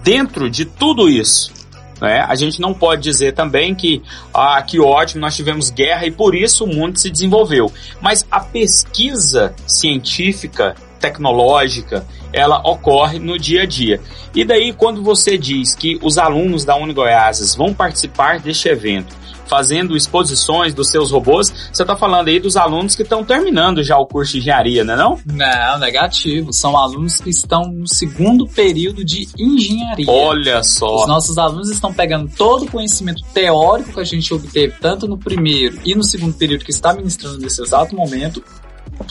dentro 0.03 0.51
de 0.51 0.67
tudo 0.67 1.09
isso, 1.09 1.58
né, 2.01 2.25
a 2.27 2.35
gente 2.35 2.61
não 2.61 2.73
pode 2.73 3.03
dizer 3.03 3.33
também 3.33 3.75
que, 3.75 4.03
ah, 4.33 4.63
que 4.63 4.79
ótimo, 4.81 5.21
nós 5.21 5.37
tivemos 5.37 5.71
guerra 5.71 6.07
e 6.07 6.11
por 6.11 6.35
isso 6.35 6.65
o 6.65 6.67
mundo 6.67 6.99
se 6.99 7.11
desenvolveu. 7.11 7.73
Mas 8.01 8.27
a 8.31 8.41
pesquisa 8.41 9.55
científica, 9.67 10.75
tecnológica, 11.01 12.07
ela 12.33 12.61
ocorre 12.61 13.19
no 13.19 13.39
dia 13.39 13.63
a 13.63 13.67
dia. 13.67 14.01
E 14.35 14.45
daí, 14.45 14.73
quando 14.73 15.03
você 15.03 15.39
diz 15.39 15.75
que 15.75 15.99
os 16.03 16.19
alunos 16.19 16.65
da 16.65 16.77
Unigoiases 16.77 17.55
vão 17.55 17.73
participar 17.73 18.39
deste 18.39 18.69
evento, 18.69 19.17
fazendo 19.49 19.97
exposições 19.97 20.75
dos 20.75 20.91
seus 20.91 21.11
robôs, 21.11 21.53
você 21.73 21.83
está 21.83 21.97
falando 21.97 22.29
aí 22.29 22.39
dos 22.39 22.57
alunos 22.57 22.95
que 22.95 23.03
estão 23.03 23.25
terminando 23.25 23.83
já 23.83 23.97
o 23.99 24.07
curso 24.07 24.33
de 24.33 24.39
engenharia, 24.39 24.85
não 24.85 24.95
é 24.95 24.97
não? 24.97 25.21
Não, 25.27 25.79
negativo. 25.79 26.53
São 26.53 26.77
alunos 26.77 27.21
que 27.21 27.31
estão 27.31 27.65
no 27.73 27.89
segundo 27.89 28.47
período 28.47 29.05
de 29.05 29.29
engenharia. 29.39 30.07
Olha 30.09 30.63
só. 30.63 31.03
Os 31.03 31.09
nossos 31.09 31.39
alunos 31.39 31.71
estão 31.71 31.93
pegando 31.93 32.31
todo 32.37 32.65
o 32.65 32.71
conhecimento 32.71 33.23
teórico 33.33 33.93
que 33.95 34.01
a 34.01 34.05
gente 34.05 34.33
obteve, 34.33 34.75
tanto 34.81 35.09
no 35.09 35.17
primeiro 35.17 35.79
e 35.85 35.95
no 35.95 36.05
segundo 36.05 36.35
período 36.35 36.65
que 36.65 36.71
está 36.71 36.93
ministrando 36.93 37.39
nesse 37.39 37.63
exato 37.63 37.95
momento, 37.95 38.43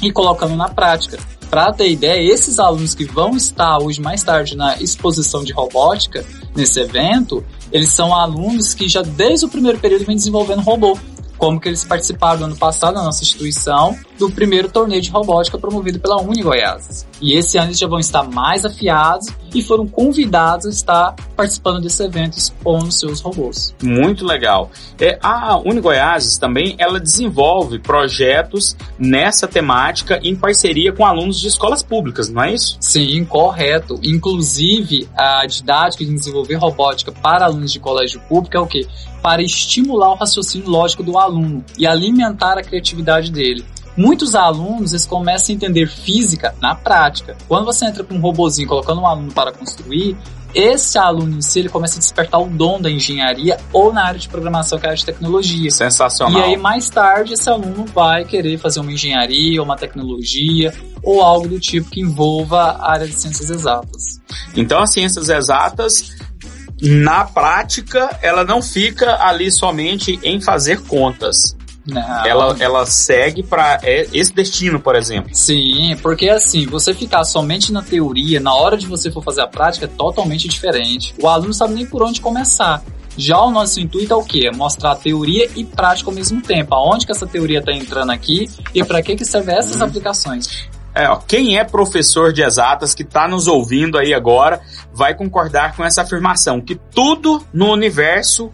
e 0.02 0.12
colocando 0.12 0.56
na 0.56 0.70
prática. 0.70 1.18
Para 1.50 1.72
ter 1.72 1.90
ideia, 1.90 2.34
esses 2.34 2.60
alunos 2.60 2.94
que 2.94 3.06
vão 3.06 3.38
estar 3.38 3.78
hoje 3.82 4.02
mais 4.02 4.22
tarde 4.22 4.56
na 4.56 4.78
exposição 4.78 5.44
de 5.44 5.54
robótica, 5.54 6.26
nesse 6.56 6.80
evento, 6.80 7.44
eles 7.72 7.94
são 7.94 8.14
alunos 8.14 8.74
que 8.74 8.88
já 8.88 9.02
desde 9.02 9.46
o 9.46 9.50
primeiro 9.50 9.80
período 9.80 10.06
vêm 10.06 10.16
desenvolvendo 10.16 10.62
robô 10.62 10.98
como 11.38 11.60
que 11.60 11.70
eles 11.70 11.84
participaram 11.84 12.40
no 12.40 12.46
ano 12.48 12.58
passado 12.58 12.96
na 12.96 13.04
nossa 13.04 13.24
instituição 13.24 13.98
do 14.18 14.32
primeiro 14.32 14.70
torneio 14.70 15.02
de 15.02 15.10
robótica 15.10 15.58
promovido 15.58 16.00
pela 16.00 16.20
Uni 16.22 16.42
Goiás. 16.42 17.06
E 17.22 17.38
esse 17.38 17.58
ano 17.58 17.68
eles 17.68 17.80
já 17.80 17.88
vão 17.88 18.00
estar 18.00 18.24
mais 18.24 18.66
afiados 18.66 19.28
e 19.54 19.62
foram 19.62 19.88
convidados 19.88 20.66
a 20.66 20.70
estar 20.70 21.16
participando 21.36 21.82
desse 21.82 22.04
evento 22.04 22.38
expondo 22.38 22.92
seus 22.92 23.22
robôs. 23.22 23.74
Muito 23.82 24.26
legal. 24.26 24.72
É, 25.00 25.18
a 25.22 25.58
Uni 25.58 25.80
Goiás 25.80 26.38
também 26.38 26.76
ela 26.78 27.00
desenvolve 27.00 27.80
projetos 27.80 28.76
nessa 28.98 29.48
temática 29.48 30.20
em 30.24 30.36
parceria 30.36 30.92
com 30.92 31.06
alunos 31.06 31.40
de 31.40 31.48
escolas 31.48 31.84
públicas, 31.84 32.30
não 32.30 32.44
é 32.44 32.54
isso? 32.54 32.78
Sim, 32.80 33.24
correto. 33.26 34.00
Inclusive 34.04 35.08
a 35.16 35.46
didática 35.46 36.04
de 36.04 36.14
desenvolver 36.14 36.56
robótica 36.56 37.12
para 37.12 37.46
alunos 37.46 37.72
de 37.72 37.80
colégio 37.80 38.20
público 38.22 38.58
é 38.58 38.60
o 38.60 38.68
que? 38.68 38.88
Para 39.28 39.44
estimular 39.44 40.14
o 40.14 40.16
raciocínio 40.16 40.70
lógico 40.70 41.04
do 41.04 41.18
aluno 41.18 41.62
e 41.78 41.86
alimentar 41.86 42.58
a 42.58 42.64
criatividade 42.64 43.30
dele. 43.30 43.66
Muitos 43.98 44.36
alunos 44.36 44.94
eles 44.94 45.06
começam 45.06 45.52
a 45.52 45.56
entender 45.58 45.86
física 45.86 46.56
na 46.62 46.74
prática. 46.74 47.36
Quando 47.46 47.66
você 47.66 47.86
entra 47.86 48.06
com 48.06 48.16
um 48.16 48.22
robozinho 48.22 48.70
colocando 48.70 49.02
um 49.02 49.06
aluno 49.06 49.30
para 49.34 49.52
construir, 49.52 50.16
esse 50.56 50.98
aluno 50.98 51.40
em 51.40 51.42
si 51.42 51.60
ele 51.60 51.68
começa 51.68 51.98
a 51.98 52.00
despertar 52.00 52.42
o 52.42 52.48
dom 52.48 52.80
da 52.80 52.90
engenharia 52.90 53.60
ou 53.74 53.92
na 53.92 54.06
área 54.06 54.18
de 54.18 54.30
programação, 54.30 54.80
que 54.80 54.86
é 54.86 54.88
a 54.88 54.92
área 54.92 54.98
de 54.98 55.06
tecnologia. 55.06 55.72
Sensacional. 55.72 56.40
E 56.40 56.44
aí 56.46 56.56
mais 56.56 56.90
tarde 56.90 57.34
esse 57.34 57.50
aluno 57.50 57.84
vai 57.94 58.24
querer 58.24 58.58
fazer 58.58 58.80
uma 58.80 58.94
engenharia, 58.94 59.62
uma 59.62 59.76
tecnologia 59.76 60.74
ou 61.04 61.22
algo 61.22 61.50
do 61.50 61.60
tipo 61.60 61.90
que 61.90 62.00
envolva 62.00 62.62
a 62.62 62.92
área 62.94 63.06
de 63.06 63.14
ciências 63.14 63.50
exatas. 63.50 64.22
Então 64.56 64.82
as 64.82 64.94
ciências 64.94 65.28
exatas 65.28 66.16
na 66.82 67.24
prática, 67.24 68.18
ela 68.22 68.44
não 68.44 68.62
fica 68.62 69.18
ali 69.24 69.52
somente 69.52 70.20
em 70.24 70.40
fazer 70.40 70.82
contas. 70.84 71.56
Não. 71.86 72.26
Ela, 72.26 72.56
ela 72.60 72.86
segue 72.86 73.42
para 73.42 73.80
é, 73.82 74.08
esse 74.14 74.34
destino, 74.34 74.80
por 74.80 74.96
exemplo. 74.96 75.30
Sim, 75.34 75.96
porque 76.02 76.28
assim, 76.30 76.66
você 76.66 76.94
ficar 76.94 77.24
somente 77.24 77.72
na 77.72 77.82
teoria, 77.82 78.42
na 78.42 78.54
hora 78.54 78.78
de 78.78 78.86
você 78.86 79.10
for 79.10 79.24
fazer 79.24 79.42
a 79.42 79.48
prática, 79.48 79.86
é 79.86 79.88
totalmente 79.88 80.50
diferente. 80.50 81.16
O 81.22 81.28
aluno 81.28 81.48
não 81.48 81.54
sabe 81.54 81.74
nem 81.74 81.86
por 81.86 82.04
onde 82.04 82.20
começar. 82.20 82.84
Já 83.18 83.42
o 83.42 83.50
nosso 83.50 83.80
intuito 83.80 84.14
é 84.14 84.16
o 84.16 84.24
quê? 84.24 84.48
É 84.48 84.56
mostrar 84.56 84.96
teoria 84.96 85.50
e 85.56 85.64
prática 85.64 86.10
ao 86.10 86.14
mesmo 86.14 86.42
tempo. 86.42 86.76
Aonde 86.76 87.06
que 87.06 87.12
essa 87.12 87.26
teoria 87.26 87.60
está 87.60 87.72
entrando 87.72 88.12
aqui 88.12 88.48
e 88.76 88.84
para 88.84 89.02
que 89.02 89.16
que 89.16 89.26
serve 89.26 89.54
essas 89.54 89.78
uhum. 89.78 89.88
aplicações. 89.88 90.68
É, 90.98 91.08
ó, 91.08 91.18
quem 91.18 91.60
é 91.60 91.64
professor 91.64 92.34
de 92.34 92.42
exatas 92.42 92.96
que 92.96 93.04
está 93.04 93.28
nos 93.28 93.48
ouvindo 93.48 94.00
aí 94.00 94.16
agora 94.16 94.60
vai 94.92 95.14
concordar 95.14 95.76
com 95.76 95.86
essa 95.86 96.02
afirmação 96.02 96.60
que 96.60 96.74
tudo 96.74 97.46
no 97.54 97.72
universo 97.72 98.52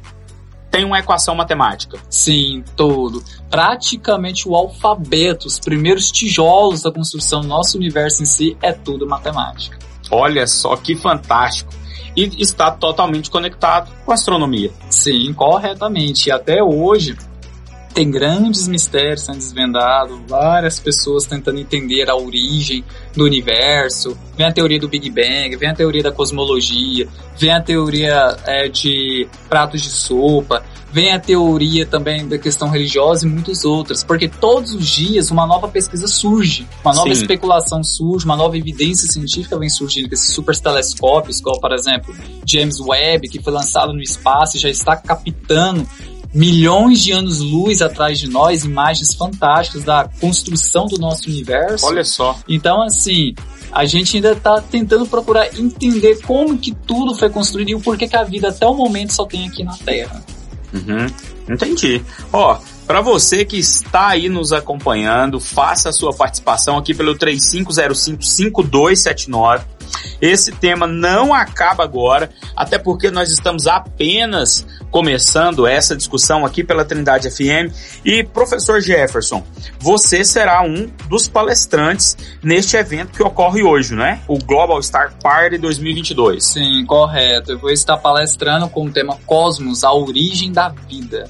tem 0.70 0.84
uma 0.84 1.00
equação 1.00 1.36
matemática. 1.36 1.98
Sim, 2.10 2.62
todo. 2.76 3.24
Praticamente 3.50 4.50
o 4.50 4.56
alfabeto, 4.56 5.48
os 5.48 5.58
primeiros 5.58 6.12
tijolos 6.12 6.82
da 6.82 6.92
construção 6.92 7.40
do 7.40 7.48
nosso 7.48 7.78
universo 7.78 8.24
em 8.24 8.26
si 8.26 8.58
é 8.62 8.74
tudo 8.74 9.08
matemática. 9.08 9.78
Olha 10.12 10.46
só 10.46 10.76
que 10.76 10.98
fantástico. 10.98 11.72
E 12.14 12.42
está 12.42 12.70
totalmente 12.70 13.30
conectado 13.32 13.90
com 14.04 14.12
a 14.12 14.16
astronomia. 14.16 14.70
Sim, 14.90 15.32
corretamente. 15.34 16.28
E 16.28 16.32
até 16.32 16.62
hoje, 16.62 17.16
tem 17.94 18.10
grandes 18.10 18.68
mistérios 18.68 19.22
sendo 19.22 19.38
desvendados, 19.38 20.20
várias 20.28 20.80
pessoas 20.80 21.26
tentando 21.26 21.60
entender 21.60 22.10
a 22.10 22.16
origem 22.16 22.84
do 23.16 23.24
universo. 23.24 24.18
Vem 24.36 24.48
a 24.48 24.52
teoria 24.52 24.80
do 24.80 24.90
Big 24.90 25.10
Bang, 25.12 25.56
vem 25.56 25.70
a 25.70 25.76
teoria 25.76 26.02
da 26.02 26.12
cosmologia, 26.12 27.08
vem 27.38 27.52
a 27.52 27.62
teoria 27.62 28.36
é, 28.46 28.68
de 28.68 29.28
pratos 29.48 29.82
de 29.82 29.90
sopa, 29.90 30.64
vem 30.92 31.12
a 31.12 31.20
teoria 31.20 31.86
também 31.86 32.28
da 32.28 32.38
questão 32.38 32.70
religiosa 32.70 33.26
e 33.26 33.30
muitas 33.30 33.64
outras, 33.64 34.04
porque 34.04 34.28
todos 34.28 34.74
os 34.74 34.88
dias 34.88 35.30
uma 35.30 35.46
nova 35.46 35.68
pesquisa 35.68 36.08
surge, 36.08 36.68
uma 36.84 36.94
nova 36.94 37.14
Sim. 37.14 37.22
especulação 37.22 37.84
surge, 37.84 38.26
uma 38.26 38.36
nova 38.36 38.58
evidência 38.58 39.08
científica 39.12 39.58
vem 39.58 39.70
surgindo 39.70 40.08
com 40.08 40.16
esses 40.16 40.34
super 40.34 40.58
telescópios, 40.58 41.42
como 41.42 41.60
por 41.60 41.74
exemplo 41.74 42.16
James 42.46 42.80
Webb, 42.80 43.30
que 43.30 43.42
foi 43.42 43.54
lançado 43.54 43.94
no 43.94 44.02
espaço 44.02 44.58
e 44.58 44.60
já 44.60 44.70
está 44.70 44.96
captando 44.96 45.88
milhões 46.34 47.04
de 47.04 47.12
anos-luz 47.12 47.82
atrás 47.82 48.20
de 48.20 48.30
nós, 48.30 48.66
imagens 48.66 49.14
fantásticas 49.14 49.84
da 49.84 50.10
construção 50.20 50.88
do 50.88 50.98
nosso 50.98 51.30
universo. 51.30 51.86
Olha 51.86 52.04
só. 52.04 52.38
Então, 52.48 52.82
assim, 52.82 53.36
a 53.72 53.86
gente 53.86 54.18
ainda 54.18 54.32
está 54.32 54.60
tentando 54.62 55.06
procurar 55.06 55.48
entender 55.58 56.20
como 56.24 56.58
que 56.58 56.74
tudo 56.74 57.14
foi 57.16 57.30
construído 57.30 57.70
e 57.70 57.76
o 57.76 57.80
porquê 57.80 58.08
que 58.08 58.16
a 58.16 58.24
vida 58.24 58.50
até 58.50 58.66
o 58.68 58.74
momento 58.74 59.14
só 59.14 59.26
tem 59.26 59.48
aqui 59.48 59.64
na 59.64 59.78
Terra. 59.78 60.24
Uhum, 60.74 61.06
entendi. 61.50 62.02
Ó, 62.32 62.58
para 62.86 63.02
você 63.02 63.46
que 63.46 63.58
está 63.58 64.10
aí 64.10 64.28
nos 64.28 64.52
acompanhando, 64.52 65.40
faça 65.40 65.88
a 65.90 65.94
sua 65.94 66.14
participação 66.14 66.78
aqui 66.78 66.94
pelo 66.94 67.16
35055279. 67.16 69.62
Esse 70.22 70.52
tema 70.52 70.88
não 70.88 71.34
acaba 71.34 71.84
agora, 71.84 72.30
até 72.56 72.78
porque 72.78 73.12
nós 73.12 73.30
estamos 73.30 73.68
apenas 73.68 74.66
começando 74.90 75.66
essa 75.66 75.96
discussão 75.96 76.46
aqui 76.46 76.64
pela 76.64 76.86
Trindade 76.86 77.30
FM. 77.30 77.74
E 78.06 78.24
professor 78.24 78.80
Jefferson, 78.80 79.44
você 79.80 80.24
será 80.24 80.62
um 80.62 80.88
dos 81.10 81.28
palestrantes 81.28 82.16
neste 82.44 82.78
evento 82.78 83.12
que 83.12 83.24
ocorre 83.24 83.64
hoje, 83.64 83.96
não 83.96 84.06
é? 84.06 84.22
O 84.28 84.38
Global 84.38 84.82
Star 84.84 85.14
Party 85.22 85.58
2022. 85.58 86.44
Sim, 86.44 86.86
correto. 86.86 87.54
Eu 87.54 87.60
vou 87.60 87.72
estar 87.72 87.98
palestrando 87.98 88.70
com 88.70 88.86
o 88.86 88.92
tema 88.92 89.18
Cosmos, 89.26 89.84
a 89.84 89.92
origem 89.92 90.52
da 90.52 90.70
vida. 90.70 91.26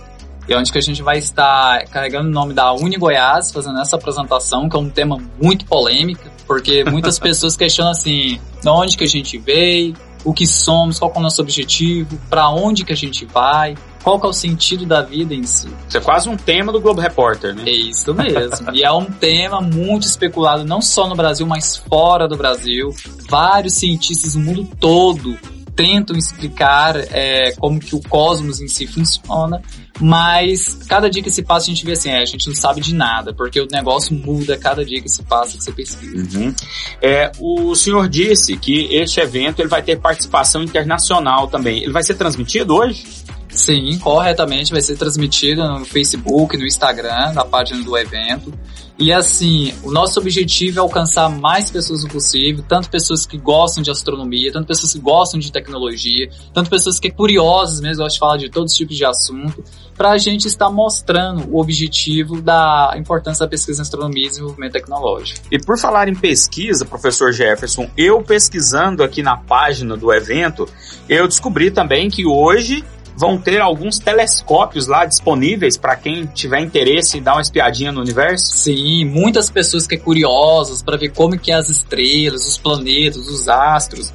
E 0.48 0.53
é 0.53 0.58
onde 0.58 0.72
que 0.72 0.77
a 0.77 0.82
gente 0.82 1.01
vai 1.01 1.17
estar 1.17 1.86
carregando 1.86 2.27
o 2.27 2.32
nome 2.32 2.53
da 2.53 2.74
Uni 2.74 2.98
Goiás, 2.98 3.50
fazendo 3.51 3.79
essa 3.79 3.96
apresentação, 3.96 4.67
que 4.67 4.75
é 4.75 4.79
um 4.79 4.89
tema 4.89 5.17
muito 5.41 5.65
polêmico, 5.65 6.32
porque 6.45 6.83
muitas 6.83 7.17
pessoas 7.19 7.55
questionam 7.55 7.91
assim, 7.91 8.39
de 8.62 8.69
onde 8.69 8.97
que 8.97 9.03
a 9.03 9.07
gente 9.07 9.38
veio, 9.38 9.95
o 10.23 10.33
que 10.33 10.47
somos, 10.47 11.00
qual 11.00 11.12
é 11.15 11.19
o 11.19 11.21
nosso 11.21 11.41
objetivo, 11.41 12.17
para 12.29 12.50
onde 12.50 12.85
que 12.85 12.93
a 12.93 12.95
gente 12.95 13.25
vai, 13.25 13.75
qual 14.03 14.19
é 14.21 14.27
o 14.27 14.33
sentido 14.33 14.85
da 14.85 15.01
vida 15.01 15.33
em 15.33 15.43
si. 15.43 15.69
Isso 15.88 15.97
é 15.97 16.01
quase 16.01 16.29
um 16.29 16.35
tema 16.38 16.71
do 16.71 16.79
Globo 16.79 17.01
Repórter, 17.01 17.55
né? 17.55 17.63
É 17.65 17.71
isso 17.71 18.13
mesmo. 18.13 18.73
e 18.73 18.83
é 18.83 18.91
um 18.91 19.05
tema 19.05 19.62
muito 19.62 20.05
especulado, 20.05 20.65
não 20.65 20.81
só 20.81 21.07
no 21.07 21.15
Brasil, 21.15 21.45
mas 21.45 21.77
fora 21.77 22.27
do 22.27 22.38
Brasil. 22.38 22.93
Vários 23.29 23.75
cientistas 23.75 24.33
do 24.33 24.39
mundo 24.39 24.67
todo 24.79 25.38
tentam 25.75 26.15
explicar 26.15 26.96
é, 26.98 27.53
como 27.53 27.80
que 27.80 27.96
o 27.96 28.01
cosmos 28.01 28.62
em 28.62 28.68
si 28.68 28.86
funciona, 28.88 29.62
mas 30.00 30.80
cada 30.88 31.10
dia 31.10 31.22
que 31.22 31.32
se 31.32 31.44
passa 31.44 31.65
a 31.65 31.74
gente 31.74 31.86
vê 31.86 31.94
assim, 31.94 32.10
é, 32.10 32.22
a 32.22 32.25
gente 32.25 32.48
não 32.48 32.56
sabe 32.56 32.82
de 32.82 32.94
nada, 32.94 33.34
porque 33.34 33.60
o 33.60 33.68
negócio 33.72 34.15
muda 34.15 34.58
cada 34.58 34.84
dia 34.84 35.01
que 35.01 35.10
se 35.10 35.24
passa 35.24 35.58
que 35.58 35.63
você 35.63 35.72
pesquisa. 35.72 36.39
Uhum. 36.39 36.53
É, 37.01 37.32
o 37.39 37.75
senhor 37.75 38.08
disse 38.08 38.58
que 38.58 38.88
este 38.96 39.20
evento 39.20 39.62
ele 39.62 39.70
vai 39.70 39.82
ter 39.82 40.00
participação 40.00 40.63
internacional 40.63 41.48
também. 41.48 41.84
Ele 41.84 41.92
vai 41.92 42.03
ser 42.03 42.15
transmitido 42.15 42.75
hoje? 42.75 43.06
Sim, 43.50 44.00
corretamente 44.00 44.72
vai 44.72 44.82
ser 44.82 44.96
transmitido 44.98 45.68
no 45.68 45.86
Facebook, 45.86 46.58
no 46.58 46.65
Instagram, 46.65 47.34
na 47.34 47.46
página 47.46 47.84
do 47.84 47.96
evento. 47.96 48.51
E 48.97 49.12
assim, 49.12 49.73
o 49.83 49.91
nosso 49.91 50.19
objetivo 50.19 50.77
é 50.77 50.81
alcançar 50.81 51.27
mais 51.27 51.71
pessoas 51.71 52.05
possível, 52.07 52.63
tanto 52.67 52.89
pessoas 52.89 53.25
que 53.25 53.38
gostam 53.38 53.81
de 53.81 53.89
astronomia, 53.89 54.51
tanto 54.51 54.67
pessoas 54.67 54.93
que 54.93 55.00
gostam 55.00 55.39
de 55.39 55.51
tecnologia, 55.51 56.29
tanto 56.53 56.69
pessoas 56.69 57.00
que 57.00 57.07
é 57.07 57.12
curiosas 57.12 57.81
mesmo, 57.81 58.03
gostam 58.03 58.13
de 58.13 58.19
falar 58.19 58.38
de 58.38 58.50
todos 58.50 58.71
os 58.71 58.77
tipos 58.77 58.95
de 58.95 59.03
assunto, 59.03 59.63
para 59.97 60.12
a 60.12 60.17
gente 60.17 60.47
estar 60.47 60.69
mostrando 60.69 61.50
o 61.50 61.59
objetivo 61.59 62.39
da 62.39 62.93
importância 62.95 63.45
da 63.45 63.50
pesquisa 63.50 63.81
em 63.81 63.83
astronomia 63.83 64.25
e 64.25 64.29
desenvolvimento 64.29 64.73
tecnológico. 64.73 65.39
E 65.51 65.59
por 65.59 65.77
falar 65.77 66.07
em 66.07 66.15
pesquisa, 66.15 66.85
professor 66.85 67.31
Jefferson, 67.31 67.89
eu 67.97 68.21
pesquisando 68.21 69.03
aqui 69.03 69.23
na 69.23 69.38
página 69.38 69.97
do 69.97 70.13
evento, 70.13 70.67
eu 71.09 71.27
descobri 71.27 71.71
também 71.71 72.09
que 72.09 72.25
hoje 72.25 72.83
vão 73.15 73.38
ter 73.38 73.62
alguns 73.62 74.00
telescópios 74.00 74.88
lá 74.88 75.05
disponíveis 75.05 75.77
para 75.77 75.96
quem 75.96 76.25
tiver 76.25 76.60
interesse 76.60 77.17
em 77.17 77.22
dar 77.22 77.34
uma 77.34 77.41
espiadinha 77.41 77.91
no 77.91 78.01
universo? 78.01 78.46
Sim, 78.46 79.05
muitas 79.05 79.50
pessoas 79.50 79.88
que 79.88 79.96
é 79.96 79.98
curiosas 79.98 80.82
para 80.82 80.98
ver 80.98 81.10
como 81.10 81.38
que 81.38 81.51
é 81.51 81.55
as 81.55 81.70
estrelas, 81.70 82.46
os 82.48 82.58
planetas, 82.58 83.27
os 83.27 83.48
astros, 83.48 84.13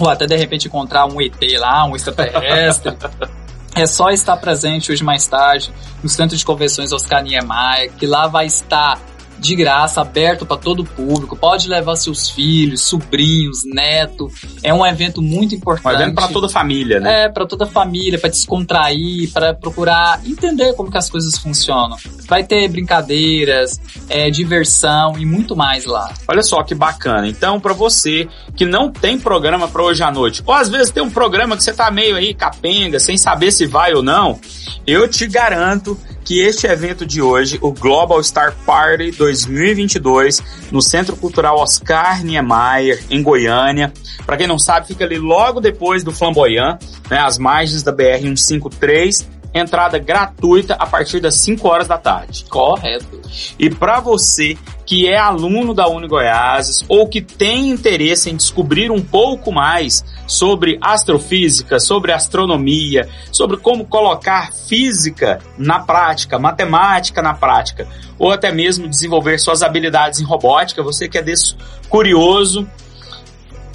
ou 0.00 0.08
até 0.08 0.26
de 0.26 0.36
repente 0.36 0.68
encontrar 0.68 1.06
um 1.06 1.20
ET 1.20 1.36
lá, 1.58 1.84
um 1.84 1.94
extraterrestre. 1.94 2.96
é 3.74 3.86
só 3.86 4.10
estar 4.10 4.36
presente 4.36 4.92
hoje 4.92 5.04
mais 5.04 5.26
tarde 5.26 5.72
no 6.02 6.08
Centro 6.08 6.36
de 6.36 6.44
Convenções 6.44 6.92
Oscar 6.92 7.22
Niemeyer, 7.22 7.92
que 7.98 8.06
lá 8.06 8.26
vai 8.26 8.46
estar 8.46 9.00
de 9.42 9.56
graça, 9.56 10.00
aberto 10.00 10.46
para 10.46 10.56
todo 10.56 10.80
o 10.80 10.84
público. 10.84 11.36
Pode 11.36 11.68
levar 11.68 11.96
seus 11.96 12.30
filhos, 12.30 12.82
sobrinhos, 12.82 13.64
neto. 13.64 14.30
É 14.62 14.72
um 14.72 14.86
evento 14.86 15.20
muito 15.20 15.54
importante. 15.54 15.96
Um 15.96 16.00
evento 16.00 16.14
para 16.14 16.28
toda 16.28 16.46
a 16.46 16.50
família, 16.50 17.00
né? 17.00 17.24
É, 17.24 17.28
para 17.28 17.44
toda 17.44 17.64
a 17.64 17.68
família, 17.68 18.18
para 18.18 18.30
descontrair, 18.30 19.30
para 19.32 19.52
procurar 19.52 20.20
entender 20.24 20.74
como 20.74 20.90
que 20.90 20.96
as 20.96 21.10
coisas 21.10 21.36
funcionam. 21.36 21.96
Vai 22.28 22.44
ter 22.44 22.68
brincadeiras, 22.68 23.80
é, 24.08 24.30
diversão 24.30 25.18
e 25.18 25.26
muito 25.26 25.56
mais 25.56 25.84
lá. 25.84 26.14
Olha 26.28 26.42
só 26.42 26.62
que 26.62 26.74
bacana. 26.74 27.26
Então, 27.26 27.60
para 27.60 27.72
você 27.72 28.28
que 28.56 28.64
não 28.64 28.90
tem 28.90 29.18
programa 29.18 29.66
para 29.66 29.82
hoje 29.82 30.02
à 30.02 30.10
noite, 30.10 30.42
ou 30.46 30.54
às 30.54 30.68
vezes 30.68 30.90
tem 30.90 31.02
um 31.02 31.10
programa 31.10 31.56
que 31.56 31.64
você 31.64 31.72
tá 31.72 31.90
meio 31.90 32.16
aí 32.16 32.32
capenga, 32.32 33.00
sem 33.00 33.16
saber 33.16 33.50
se 33.50 33.66
vai 33.66 33.92
ou 33.92 34.02
não, 34.02 34.38
eu 34.86 35.08
te 35.08 35.26
garanto 35.26 35.98
que 36.24 36.40
este 36.40 36.66
evento 36.66 37.04
de 37.04 37.20
hoje, 37.20 37.58
o 37.60 37.72
Global 37.72 38.22
Star 38.22 38.54
Party 38.64 39.12
2022, 39.32 40.42
no 40.70 40.82
Centro 40.82 41.16
Cultural 41.16 41.58
Oscar 41.58 42.24
Niemeyer, 42.24 43.02
em 43.10 43.22
Goiânia. 43.22 43.92
Para 44.24 44.36
quem 44.36 44.46
não 44.46 44.58
sabe, 44.58 44.88
fica 44.88 45.04
ali 45.04 45.18
logo 45.18 45.60
depois 45.60 46.04
do 46.04 46.12
Flamboyant, 46.12 46.78
né, 47.10 47.18
às 47.18 47.38
margens 47.38 47.82
da 47.82 47.92
BR 47.92 48.22
153 48.22 49.42
entrada 49.54 49.98
gratuita 49.98 50.74
a 50.74 50.86
partir 50.86 51.20
das 51.20 51.36
5 51.36 51.68
horas 51.68 51.86
da 51.86 51.98
tarde. 51.98 52.44
Correto. 52.48 53.20
E 53.58 53.68
para 53.70 54.00
você 54.00 54.56
que 54.86 55.06
é 55.06 55.16
aluno 55.16 55.74
da 55.74 55.88
Uni 55.88 56.08
Goiás 56.08 56.80
ou 56.88 57.06
que 57.08 57.20
tem 57.20 57.70
interesse 57.70 58.30
em 58.30 58.36
descobrir 58.36 58.90
um 58.90 59.02
pouco 59.02 59.52
mais 59.52 60.04
sobre 60.26 60.78
astrofísica, 60.80 61.78
sobre 61.78 62.12
astronomia, 62.12 63.08
sobre 63.30 63.56
como 63.56 63.84
colocar 63.84 64.52
física 64.52 65.40
na 65.58 65.80
prática, 65.80 66.38
matemática 66.38 67.22
na 67.22 67.34
prática, 67.34 67.86
ou 68.18 68.30
até 68.30 68.52
mesmo 68.52 68.88
desenvolver 68.88 69.38
suas 69.38 69.62
habilidades 69.62 70.20
em 70.20 70.24
robótica, 70.24 70.82
você 70.82 71.08
que 71.08 71.18
é 71.18 71.22
desse 71.22 71.56
curioso, 71.88 72.66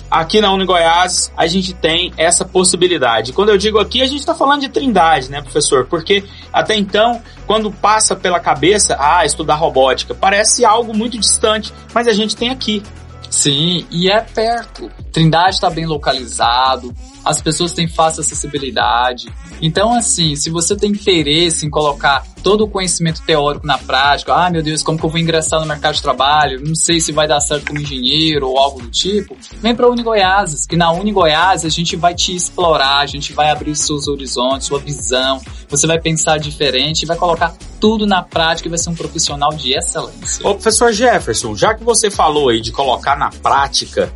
aqui 0.10 0.42
na 0.42 0.52
Unigoiás 0.52 1.32
a 1.36 1.46
gente 1.48 1.74
tem 1.74 2.14
essa 2.18 2.46
possibilidade. 2.46 3.34
Quando 3.34 3.50
eu 3.50 3.58
digo 3.58 3.80
aqui, 3.80 4.02
a 4.02 4.06
gente 4.06 4.20
está 4.20 4.34
falando 4.34 4.62
de 4.62 4.70
trindade, 4.70 5.30
né, 5.30 5.42
professor? 5.42 5.86
Porque 5.86 6.24
até 6.52 6.76
então, 6.76 7.22
quando 7.46 7.72
passa 7.72 8.16
pela 8.16 8.40
cabeça, 8.40 8.98
ah, 9.00 9.26
estudar 9.26 9.56
robótica, 9.56 10.16
parece 10.16 10.66
algo 10.66 10.96
muito 10.96 11.18
distante, 11.18 11.74
mas 11.94 12.08
a 12.08 12.14
gente 12.14 12.36
tem 12.36 12.50
aqui. 12.50 12.82
Sim, 13.30 13.86
e 13.92 14.10
é 14.10 14.22
perto. 14.22 14.90
Trindade 15.12 15.56
está 15.56 15.70
bem 15.70 15.86
localizado, 15.86 16.94
as 17.26 17.42
pessoas 17.42 17.72
têm 17.72 17.88
fácil 17.88 18.22
acessibilidade. 18.22 19.28
Então, 19.62 19.94
assim, 19.94 20.36
se 20.36 20.50
você 20.50 20.76
tem 20.76 20.92
interesse 20.92 21.66
em 21.66 21.70
colocar 21.70 22.26
todo 22.44 22.64
o 22.64 22.68
conhecimento 22.68 23.22
teórico 23.24 23.66
na 23.66 23.78
prática, 23.78 24.34
ah, 24.34 24.50
meu 24.50 24.64
Deus, 24.64 24.84
como 24.84 24.98
que 24.98 25.06
eu 25.06 25.10
vou 25.10 25.20
ingressar 25.20 25.60
no 25.60 25.66
mercado 25.66 25.96
de 25.96 26.02
trabalho? 26.02 26.62
Não 26.66 26.76
sei 26.76 27.00
se 27.00 27.12
vai 27.12 27.28
dar 27.28 27.42
certo 27.42 27.68
como 27.68 27.80
engenheiro 27.80 28.48
ou 28.48 28.58
algo 28.58 28.82
do 28.82 28.90
tipo. 28.90 29.36
Vem 29.60 29.76
para 29.76 29.88
a 29.88 29.90
Unigoiás, 29.90 30.66
que 30.66 30.78
na 30.78 30.92
Unigoiás 30.92 31.66
a 31.66 31.70
gente 31.70 31.96
vai 31.96 32.14
te 32.14 32.36
explorar, 32.36 33.00
a 33.00 33.06
gente 33.06 33.34
vai 33.34 33.50
abrir 33.50 33.76
seus 33.76 34.08
horizontes, 34.08 34.68
sua 34.68 34.80
visão, 34.80 35.42
você 35.68 35.86
vai 35.86 36.00
pensar 36.00 36.38
diferente, 36.38 37.06
vai 37.06 37.18
colocar 37.18 37.54
tudo 37.80 38.06
na 38.06 38.22
prática 38.22 38.68
e 38.68 38.70
vai 38.70 38.80
ser 38.80 38.90
um 38.90 38.96
profissional 38.96 39.52
de 39.54 39.74
excelência. 39.74 40.48
Ô, 40.48 40.54
professor 40.54 40.92
Jefferson, 40.92 41.56
já 41.56 41.74
que 41.74 41.84
você 41.84 42.10
falou 42.10 42.50
aí 42.50 42.62
de 42.62 42.72
colocar 42.72 43.16
na 43.18 43.30
prática, 43.30 44.12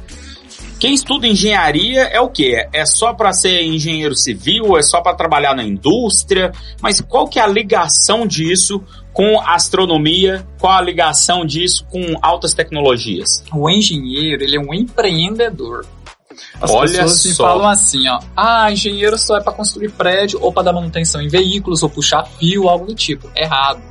quem 0.81 0.95
estuda 0.95 1.27
engenharia 1.27 2.05
é 2.05 2.19
o 2.19 2.27
quê? 2.27 2.67
É 2.73 2.85
só 2.87 3.13
para 3.13 3.31
ser 3.33 3.61
engenheiro 3.61 4.15
civil? 4.15 4.75
É 4.75 4.81
só 4.81 4.99
para 4.99 5.15
trabalhar 5.15 5.55
na 5.55 5.63
indústria? 5.63 6.51
Mas 6.81 6.99
qual 6.99 7.27
que 7.27 7.37
é 7.37 7.43
a 7.43 7.47
ligação 7.47 8.25
disso 8.25 8.83
com 9.13 9.39
astronomia? 9.41 10.43
Qual 10.59 10.73
a 10.73 10.81
ligação 10.81 11.45
disso 11.45 11.85
com 11.87 12.17
altas 12.19 12.55
tecnologias? 12.55 13.43
O 13.53 13.69
engenheiro, 13.69 14.43
ele 14.43 14.57
é 14.57 14.59
um 14.59 14.73
empreendedor. 14.73 15.85
As 16.59 16.69
Olha 16.69 17.03
pessoas 17.03 17.25
me 17.25 17.33
falam 17.33 17.67
assim, 17.67 18.07
ó, 18.07 18.19
ah, 18.35 18.71
engenheiro 18.71 19.17
só 19.17 19.37
é 19.37 19.41
para 19.41 19.53
construir 19.53 19.89
prédio 19.89 20.39
ou 20.41 20.51
para 20.51 20.63
dar 20.63 20.73
manutenção 20.73 21.21
em 21.21 21.27
veículos 21.27 21.81
ou 21.81 21.89
puxar 21.89 22.25
fio, 22.25 22.69
algo 22.69 22.85
do 22.85 22.95
tipo. 22.95 23.29
Errado. 23.35 23.81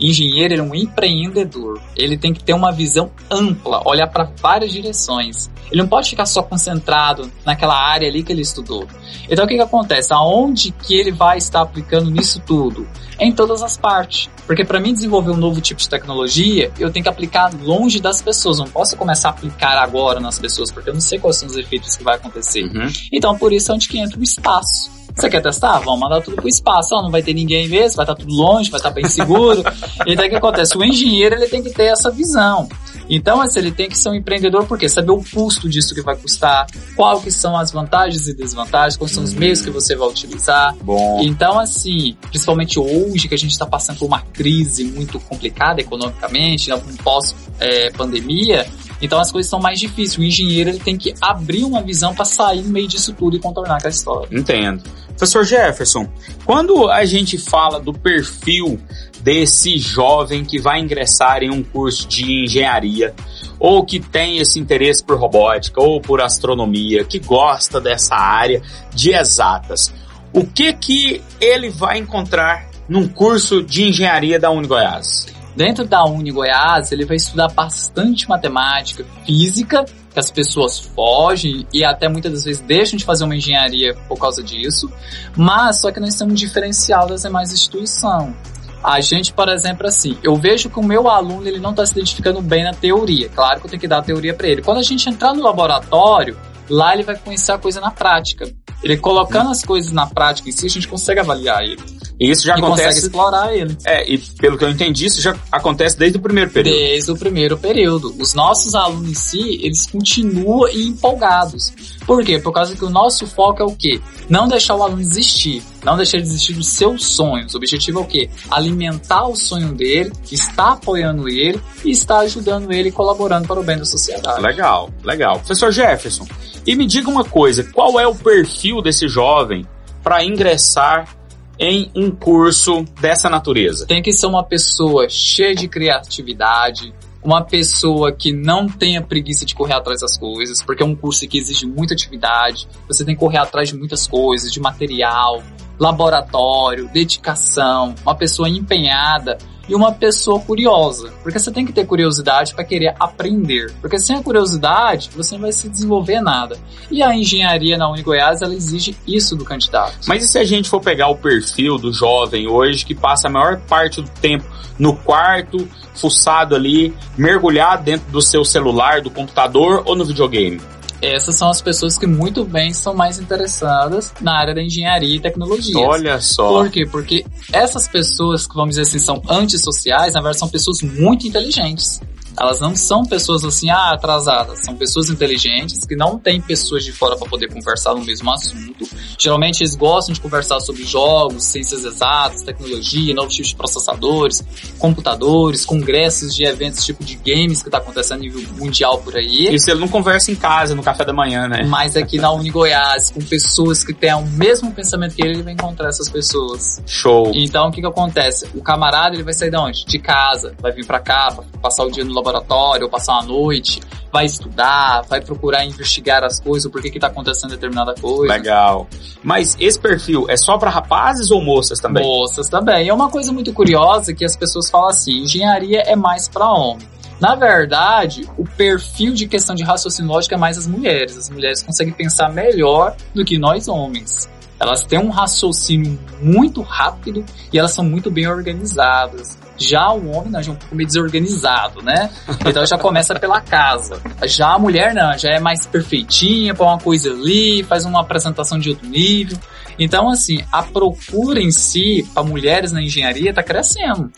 Engenheiro 0.00 0.54
é 0.54 0.62
um 0.62 0.74
empreendedor. 0.74 1.80
Ele 1.94 2.16
tem 2.16 2.32
que 2.32 2.42
ter 2.42 2.54
uma 2.54 2.72
visão 2.72 3.10
ampla, 3.30 3.82
olhar 3.86 4.06
para 4.06 4.30
várias 4.40 4.72
direções. 4.72 5.50
Ele 5.70 5.82
não 5.82 5.88
pode 5.88 6.10
ficar 6.10 6.26
só 6.26 6.42
concentrado 6.42 7.30
naquela 7.44 7.76
área 7.76 8.08
ali 8.08 8.22
que 8.22 8.32
ele 8.32 8.42
estudou. 8.42 8.86
Então 9.28 9.44
o 9.44 9.48
que, 9.48 9.54
que 9.54 9.60
acontece? 9.60 10.12
Aonde 10.12 10.72
que 10.72 10.94
ele 10.94 11.12
vai 11.12 11.38
estar 11.38 11.60
aplicando 11.60 12.10
nisso 12.10 12.42
tudo? 12.44 12.88
Em 13.18 13.32
todas 13.32 13.62
as 13.62 13.76
partes. 13.76 14.28
Porque 14.46 14.64
para 14.64 14.80
mim 14.80 14.92
desenvolver 14.92 15.30
um 15.30 15.36
novo 15.36 15.60
tipo 15.60 15.80
de 15.80 15.88
tecnologia, 15.88 16.72
eu 16.78 16.90
tenho 16.90 17.04
que 17.04 17.08
aplicar 17.08 17.52
longe 17.62 18.00
das 18.00 18.20
pessoas. 18.20 18.58
Não 18.58 18.66
posso 18.66 18.96
começar 18.96 19.28
a 19.28 19.32
aplicar 19.32 19.78
agora 19.78 20.18
nas 20.18 20.38
pessoas, 20.38 20.72
porque 20.72 20.90
eu 20.90 20.94
não 20.94 21.00
sei 21.00 21.18
quais 21.18 21.36
são 21.36 21.48
os 21.48 21.56
efeitos 21.56 21.94
que 21.94 22.02
vai 22.02 22.16
acontecer. 22.16 22.64
Uhum. 22.64 22.88
Então 23.12 23.38
por 23.38 23.52
isso 23.52 23.70
é 23.70 23.74
onde 23.74 23.88
que 23.88 23.98
entra 23.98 24.18
o 24.18 24.22
espaço. 24.22 24.90
Você 25.14 25.28
quer 25.28 25.42
testar? 25.42 25.78
Vamos 25.80 26.00
mandar 26.00 26.20
tudo 26.20 26.36
pro 26.36 26.48
espaço. 26.48 26.94
Ó, 26.94 27.02
não 27.02 27.10
vai 27.10 27.22
ter 27.22 27.34
ninguém 27.34 27.68
mesmo, 27.68 27.96
vai 27.96 28.04
estar 28.04 28.14
tudo 28.14 28.34
longe, 28.34 28.70
vai 28.70 28.78
estar 28.78 28.90
bem 28.90 29.06
seguro. 29.06 29.62
então 30.06 30.24
o 30.24 30.28
que 30.28 30.36
acontece? 30.36 30.76
O 30.76 30.84
engenheiro 30.84 31.34
ele 31.34 31.46
tem 31.46 31.62
que 31.62 31.70
ter 31.70 31.84
essa 31.84 32.10
visão. 32.10 32.68
Então, 33.08 33.40
assim, 33.40 33.58
ele 33.58 33.72
tem 33.72 33.88
que 33.88 33.98
ser 33.98 34.08
um 34.08 34.14
empreendedor 34.14 34.66
porque 34.66 34.88
saber 34.88 35.10
o 35.10 35.22
custo 35.22 35.68
disso 35.68 35.94
que 35.94 36.00
vai 36.00 36.16
custar, 36.16 36.66
qual 36.94 37.20
que 37.20 37.30
são 37.32 37.56
as 37.56 37.72
vantagens 37.72 38.28
e 38.28 38.34
desvantagens, 38.34 38.96
quais 38.96 39.12
são 39.12 39.24
os 39.24 39.34
meios 39.34 39.60
que 39.60 39.70
você 39.70 39.96
vai 39.96 40.08
utilizar. 40.08 40.76
Bom. 40.82 41.20
Então, 41.22 41.58
assim, 41.58 42.16
principalmente 42.28 42.78
hoje 42.78 43.26
que 43.26 43.34
a 43.34 43.38
gente 43.38 43.50
está 43.50 43.66
passando 43.66 43.98
por 43.98 44.06
uma 44.06 44.20
crise 44.20 44.84
muito 44.84 45.18
complicada 45.18 45.80
economicamente, 45.80 46.70
né, 46.70 46.76
um 46.76 46.96
pós-pandemia, 46.98 48.66
então 49.00 49.18
as 49.18 49.32
coisas 49.32 49.48
são 49.48 49.60
mais 49.60 49.78
difíceis. 49.78 50.18
O 50.18 50.22
engenheiro 50.22 50.70
ele 50.70 50.78
tem 50.78 50.96
que 50.96 51.14
abrir 51.20 51.64
uma 51.64 51.82
visão 51.82 52.14
para 52.14 52.24
sair 52.24 52.62
no 52.62 52.70
meio 52.70 52.88
disso 52.88 53.14
tudo 53.14 53.36
e 53.36 53.40
contornar 53.40 53.76
aquela 53.76 53.90
história. 53.90 54.28
Entendo. 54.30 54.82
Professor 55.08 55.44
Jefferson, 55.44 56.08
quando 56.44 56.88
a 56.88 57.04
gente 57.04 57.36
fala 57.36 57.78
do 57.78 57.92
perfil 57.92 58.80
desse 59.20 59.78
jovem 59.78 60.44
que 60.44 60.58
vai 60.58 60.80
ingressar 60.80 61.42
em 61.42 61.50
um 61.50 61.62
curso 61.62 62.08
de 62.08 62.44
engenharia, 62.44 63.14
ou 63.58 63.84
que 63.84 64.00
tem 64.00 64.38
esse 64.38 64.58
interesse 64.58 65.04
por 65.04 65.18
robótica, 65.18 65.82
ou 65.82 66.00
por 66.00 66.22
astronomia, 66.22 67.04
que 67.04 67.18
gosta 67.18 67.80
dessa 67.80 68.14
área 68.14 68.62
de 68.94 69.12
exatas, 69.12 69.92
o 70.32 70.46
que 70.46 70.72
que 70.72 71.22
ele 71.40 71.68
vai 71.68 71.98
encontrar 71.98 72.70
num 72.88 73.06
curso 73.06 73.62
de 73.62 73.88
engenharia 73.88 74.38
da 74.38 74.50
Unigoiás? 74.50 75.26
Dentro 75.56 75.84
da 75.84 76.04
Uni 76.04 76.30
Goiás, 76.30 76.92
ele 76.92 77.04
vai 77.04 77.16
estudar 77.16 77.48
bastante 77.48 78.28
matemática, 78.28 79.04
física, 79.26 79.84
que 80.12 80.18
as 80.18 80.30
pessoas 80.30 80.78
fogem 80.78 81.66
e 81.72 81.84
até 81.84 82.08
muitas 82.08 82.32
das 82.32 82.44
vezes 82.44 82.62
deixam 82.62 82.96
de 82.96 83.04
fazer 83.04 83.24
uma 83.24 83.36
engenharia 83.36 83.94
por 84.08 84.18
causa 84.18 84.42
disso, 84.42 84.90
mas 85.36 85.80
só 85.80 85.90
que 85.90 86.00
nós 86.00 86.14
temos 86.14 86.32
um 86.32 86.36
diferencial 86.36 87.06
das 87.06 87.22
demais 87.22 87.52
instituições. 87.52 88.34
A 88.82 89.00
gente, 89.00 89.32
por 89.32 89.48
exemplo, 89.48 89.86
assim, 89.86 90.16
eu 90.22 90.34
vejo 90.36 90.70
que 90.70 90.78
o 90.78 90.82
meu 90.82 91.08
aluno 91.08 91.46
ele 91.46 91.58
não 91.58 91.70
está 91.70 91.84
se 91.84 91.92
identificando 91.92 92.40
bem 92.40 92.64
na 92.64 92.72
teoria. 92.72 93.28
Claro 93.28 93.60
que 93.60 93.66
eu 93.66 93.70
tenho 93.70 93.80
que 93.80 93.88
dar 93.88 93.98
a 93.98 94.02
teoria 94.02 94.32
para 94.32 94.48
ele. 94.48 94.62
Quando 94.62 94.78
a 94.78 94.82
gente 94.82 95.06
entrar 95.06 95.34
no 95.34 95.42
laboratório, 95.42 96.34
lá 96.70 96.94
ele 96.94 97.02
vai 97.02 97.16
conhecer 97.16 97.52
a 97.52 97.58
coisa 97.58 97.80
na 97.80 97.90
prática. 97.90 98.50
Ele 98.82 98.96
colocando 98.96 99.50
as 99.50 99.62
coisas 99.62 99.92
na 99.92 100.06
prática 100.06 100.48
em 100.48 100.52
si, 100.52 100.64
a 100.64 100.70
gente 100.70 100.88
consegue 100.88 101.20
avaliar 101.20 101.62
ele. 101.62 101.82
E 102.18 102.30
isso 102.30 102.46
já 102.46 102.54
e 102.54 102.58
acontece. 102.58 102.82
consegue 102.82 103.06
explorar 103.06 103.54
ele. 103.54 103.76
É, 103.84 104.10
e 104.10 104.18
pelo 104.18 104.58
que 104.58 104.64
eu 104.64 104.68
entendi, 104.68 105.06
isso 105.06 105.20
já 105.22 105.34
acontece 105.50 105.98
desde 105.98 106.18
o 106.18 106.20
primeiro 106.20 106.50
período. 106.50 106.76
Desde 106.76 107.10
o 107.10 107.16
primeiro 107.16 107.58
período. 107.58 108.14
Os 108.18 108.34
nossos 108.34 108.74
alunos 108.74 109.10
em 109.10 109.14
si, 109.14 109.58
eles 109.62 109.86
continuam 109.86 110.68
empolgados. 110.68 111.72
Por 112.06 112.22
quê? 112.24 112.38
Por 112.38 112.52
causa 112.52 112.76
que 112.76 112.84
o 112.84 112.90
nosso 112.90 113.26
foco 113.26 113.62
é 113.62 113.64
o 113.64 113.74
quê? 113.74 114.00
Não 114.28 114.48
deixar 114.48 114.74
o 114.74 114.82
aluno 114.82 115.02
desistir. 115.02 115.62
Não 115.84 115.96
deixar 115.96 116.18
ele 116.18 116.26
desistir 116.26 116.52
dos 116.52 116.68
seus 116.68 117.04
sonhos. 117.04 117.54
O 117.54 117.56
objetivo 117.56 118.00
é 118.00 118.02
o 118.02 118.06
quê? 118.06 118.30
Alimentar 118.50 119.26
o 119.26 119.36
sonho 119.36 119.72
dele, 119.72 120.12
estar 120.30 120.72
apoiando 120.72 121.28
ele 121.28 121.60
e 121.84 121.90
estar 121.90 122.20
ajudando 122.20 122.72
ele 122.72 122.90
e 122.90 122.92
colaborando 122.92 123.46
para 123.46 123.58
o 123.58 123.62
bem 123.62 123.78
da 123.78 123.84
sociedade. 123.84 124.40
Legal, 124.40 124.90
legal. 125.02 125.38
Professor 125.38 125.72
Jefferson, 125.72 126.26
e 126.66 126.74
me 126.74 126.86
diga 126.86 127.08
uma 127.08 127.24
coisa, 127.24 127.64
qual 127.64 127.98
é 127.98 128.06
o 128.06 128.14
perfil 128.14 128.82
desse 128.82 129.08
jovem 129.08 129.66
para 130.02 130.24
ingressar 130.24 131.16
em 131.58 131.90
um 131.94 132.10
curso 132.10 132.84
dessa 133.00 133.28
natureza? 133.28 133.86
Tem 133.86 134.02
que 134.02 134.12
ser 134.12 134.26
uma 134.26 134.44
pessoa 134.44 135.08
cheia 135.08 135.54
de 135.54 135.68
criatividade, 135.68 136.92
uma 137.22 137.42
pessoa 137.42 138.12
que 138.12 138.32
não 138.32 138.66
tenha 138.66 139.02
preguiça 139.02 139.44
de 139.44 139.54
correr 139.54 139.74
atrás 139.74 140.00
das 140.00 140.18
coisas, 140.18 140.62
porque 140.62 140.82
é 140.82 140.86
um 140.86 140.96
curso 140.96 141.26
que 141.28 141.38
exige 141.38 141.66
muita 141.66 141.94
atividade, 141.94 142.66
você 142.88 143.04
tem 143.04 143.14
que 143.14 143.20
correr 143.20 143.38
atrás 143.38 143.68
de 143.68 143.76
muitas 143.76 144.06
coisas, 144.06 144.50
de 144.50 144.58
material, 144.58 145.42
laboratório, 145.80 146.90
dedicação, 146.92 147.94
uma 148.02 148.14
pessoa 148.14 148.48
empenhada 148.48 149.38
e 149.66 149.74
uma 149.74 149.92
pessoa 149.92 150.40
curiosa, 150.40 151.12
porque 151.22 151.38
você 151.38 151.50
tem 151.50 151.64
que 151.64 151.72
ter 151.72 151.86
curiosidade 151.86 152.52
para 152.54 152.64
querer 152.64 152.94
aprender, 152.98 153.72
porque 153.80 154.00
sem 154.00 154.16
a 154.16 154.22
curiosidade 154.22 155.10
você 155.16 155.36
não 155.36 155.42
vai 155.42 155.52
se 155.52 155.68
desenvolver 155.68 156.20
nada. 156.20 156.58
E 156.90 157.02
a 157.02 157.14
engenharia 157.14 157.78
na 157.78 157.88
Unigoiás 157.88 158.42
ela 158.42 158.52
exige 158.52 158.96
isso 159.06 159.36
do 159.36 159.44
candidato. 159.44 159.94
Mas 160.08 160.24
e 160.24 160.28
se 160.28 160.38
a 160.38 160.44
gente 160.44 160.68
for 160.68 160.80
pegar 160.80 161.08
o 161.08 161.16
perfil 161.16 161.78
do 161.78 161.92
jovem 161.92 162.48
hoje 162.48 162.84
que 162.84 162.96
passa 162.96 163.28
a 163.28 163.30
maior 163.30 163.60
parte 163.60 164.02
do 164.02 164.10
tempo 164.10 164.44
no 164.76 164.96
quarto, 164.96 165.68
fuçado 165.94 166.56
ali, 166.56 166.92
mergulhado 167.16 167.84
dentro 167.84 168.10
do 168.10 168.20
seu 168.20 168.44
celular, 168.44 169.00
do 169.00 169.10
computador 169.10 169.84
ou 169.86 169.94
no 169.94 170.04
videogame? 170.04 170.60
Essas 171.02 171.36
são 171.36 171.48
as 171.48 171.60
pessoas 171.60 171.98
que 171.98 172.06
muito 172.06 172.44
bem 172.44 172.72
são 172.72 172.94
mais 172.94 173.18
interessadas 173.18 174.12
na 174.20 174.38
área 174.38 174.54
da 174.54 174.62
engenharia 174.62 175.16
e 175.16 175.20
tecnologia. 175.20 175.78
Olha 175.78 176.20
só. 176.20 176.48
Por 176.48 176.70
quê? 176.70 176.86
Porque 176.86 177.24
essas 177.52 177.88
pessoas 177.88 178.46
que, 178.46 178.54
vamos 178.54 178.76
dizer 178.76 178.82
assim, 178.82 178.98
são 178.98 179.22
antissociais, 179.28 180.14
na 180.14 180.20
verdade 180.20 180.38
são 180.38 180.48
pessoas 180.48 180.82
muito 180.82 181.26
inteligentes. 181.26 182.00
Elas 182.40 182.58
não 182.58 182.74
são 182.74 183.04
pessoas 183.04 183.44
assim, 183.44 183.68
ah, 183.68 183.92
atrasadas. 183.92 184.64
São 184.64 184.74
pessoas 184.74 185.10
inteligentes 185.10 185.84
que 185.84 185.94
não 185.94 186.18
têm 186.18 186.40
pessoas 186.40 186.84
de 186.84 186.92
fora 186.92 187.16
para 187.16 187.28
poder 187.28 187.52
conversar 187.52 187.94
no 187.94 188.04
mesmo 188.04 188.32
assunto. 188.32 188.88
Geralmente 189.18 189.60
eles 189.60 189.74
gostam 189.74 190.14
de 190.14 190.20
conversar 190.20 190.60
sobre 190.60 190.84
jogos, 190.84 191.44
ciências 191.44 191.84
exatas, 191.84 192.42
tecnologia, 192.42 193.14
novos 193.14 193.34
tipos 193.34 193.50
de 193.50 193.56
processadores, 193.56 194.42
computadores, 194.78 195.66
congressos 195.66 196.34
de 196.34 196.44
eventos 196.44 196.84
tipo 196.84 197.04
de 197.04 197.16
games 197.16 197.62
que 197.62 197.68
está 197.68 197.78
acontecendo 197.78 198.18
a 198.18 198.22
nível 198.22 198.42
mundial 198.56 198.98
por 198.98 199.16
aí. 199.16 199.54
Isso 199.54 199.70
ele 199.70 199.80
não 199.80 199.88
conversa 199.88 200.30
em 200.30 200.34
casa, 200.34 200.74
no 200.74 200.82
café 200.82 201.04
da 201.04 201.12
manhã, 201.12 201.46
né? 201.46 201.64
Mas 201.64 201.96
aqui 201.96 202.18
na 202.18 202.32
Uni 202.32 202.50
Goiás, 202.50 203.10
com 203.10 203.20
pessoas 203.20 203.84
que 203.84 203.92
têm 203.92 204.14
o 204.14 204.26
mesmo 204.26 204.72
pensamento 204.72 205.14
que 205.14 205.22
ele, 205.22 205.34
ele 205.34 205.42
vai 205.42 205.52
encontrar 205.52 205.88
essas 205.88 206.08
pessoas. 206.08 206.82
Show. 206.86 207.32
Então 207.34 207.68
o 207.68 207.72
que 207.72 207.80
que 207.80 207.86
acontece? 207.86 208.48
O 208.54 208.62
camarada 208.62 209.14
ele 209.14 209.22
vai 209.22 209.34
sair 209.34 209.50
de 209.50 209.56
onde? 209.56 209.84
De 209.84 209.98
casa, 209.98 210.54
vai 210.60 210.72
vir 210.72 210.86
para 210.86 211.00
cá, 211.00 211.32
pra 211.32 211.44
passar 211.60 211.84
o 211.84 211.90
dia 211.90 212.04
no 212.04 212.14
laboratório, 212.14 212.29
ou 212.38 212.88
passar 212.88 213.14
uma 213.14 213.24
noite, 213.24 213.80
vai 214.12 214.24
estudar, 214.24 215.02
vai 215.02 215.20
procurar 215.20 215.64
investigar 215.64 216.24
as 216.24 216.40
coisas, 216.40 216.66
o 216.66 216.70
porquê 216.70 216.90
que 216.90 216.98
tá 216.98 217.06
acontecendo 217.06 217.50
determinada 217.50 217.94
coisa. 217.94 218.32
Legal. 218.32 218.88
Mas 219.22 219.56
esse 219.60 219.78
perfil 219.78 220.26
é 220.28 220.36
só 220.36 220.58
para 220.58 220.70
rapazes 220.70 221.30
ou 221.30 221.42
moças 221.42 221.80
também? 221.80 222.04
Moças 222.04 222.48
também. 222.48 222.88
É 222.88 222.94
uma 222.94 223.10
coisa 223.10 223.32
muito 223.32 223.52
curiosa 223.52 224.12
que 224.14 224.24
as 224.24 224.36
pessoas 224.36 224.70
falam 224.70 224.88
assim, 224.88 225.22
engenharia 225.22 225.82
é 225.86 225.94
mais 225.94 226.28
para 226.28 226.50
homem. 226.50 226.86
Na 227.20 227.34
verdade, 227.34 228.26
o 228.38 228.44
perfil 228.44 229.12
de 229.12 229.28
questão 229.28 229.54
de 229.54 229.62
raciocínio 229.62 230.10
lógico 230.10 230.34
é 230.34 230.38
mais 230.38 230.56
as 230.56 230.66
mulheres. 230.66 231.18
As 231.18 231.28
mulheres 231.28 231.62
conseguem 231.62 231.92
pensar 231.92 232.32
melhor 232.32 232.96
do 233.14 233.24
que 233.24 233.38
nós 233.38 233.68
homens. 233.68 234.28
Elas 234.60 234.84
têm 234.84 234.98
um 234.98 235.08
raciocínio 235.08 235.98
muito 236.20 236.60
rápido 236.60 237.24
e 237.50 237.58
elas 237.58 237.72
são 237.72 237.84
muito 237.84 238.10
bem 238.10 238.28
organizadas. 238.28 239.38
Já 239.56 239.90
o 239.90 240.10
homem 240.10 240.30
não, 240.30 240.42
já 240.42 240.52
é 240.52 240.54
um 240.54 240.58
pouco 240.58 240.74
meio 240.74 240.86
desorganizado, 240.86 241.82
né? 241.82 242.10
Então 242.46 242.64
já 242.64 242.78
começa 242.78 243.14
pela 243.18 243.40
casa. 243.40 244.00
Já 244.24 244.54
a 244.54 244.58
mulher 244.58 244.94
não, 244.94 245.16
já 245.18 245.30
é 245.30 245.40
mais 245.40 245.66
perfeitinha, 245.66 246.54
põe 246.54 246.66
uma 246.66 246.78
coisa 246.78 247.10
ali, 247.10 247.62
faz 247.62 247.84
uma 247.84 248.00
apresentação 248.00 248.58
de 248.58 248.70
outro 248.70 248.86
nível. 248.86 249.38
Então, 249.78 250.10
assim, 250.10 250.42
a 250.52 250.62
procura 250.62 251.40
em 251.40 251.50
si 251.50 252.06
para 252.12 252.22
mulheres 252.22 252.70
na 252.70 252.82
engenharia 252.82 253.30
está 253.30 253.42
crescendo. 253.42 254.10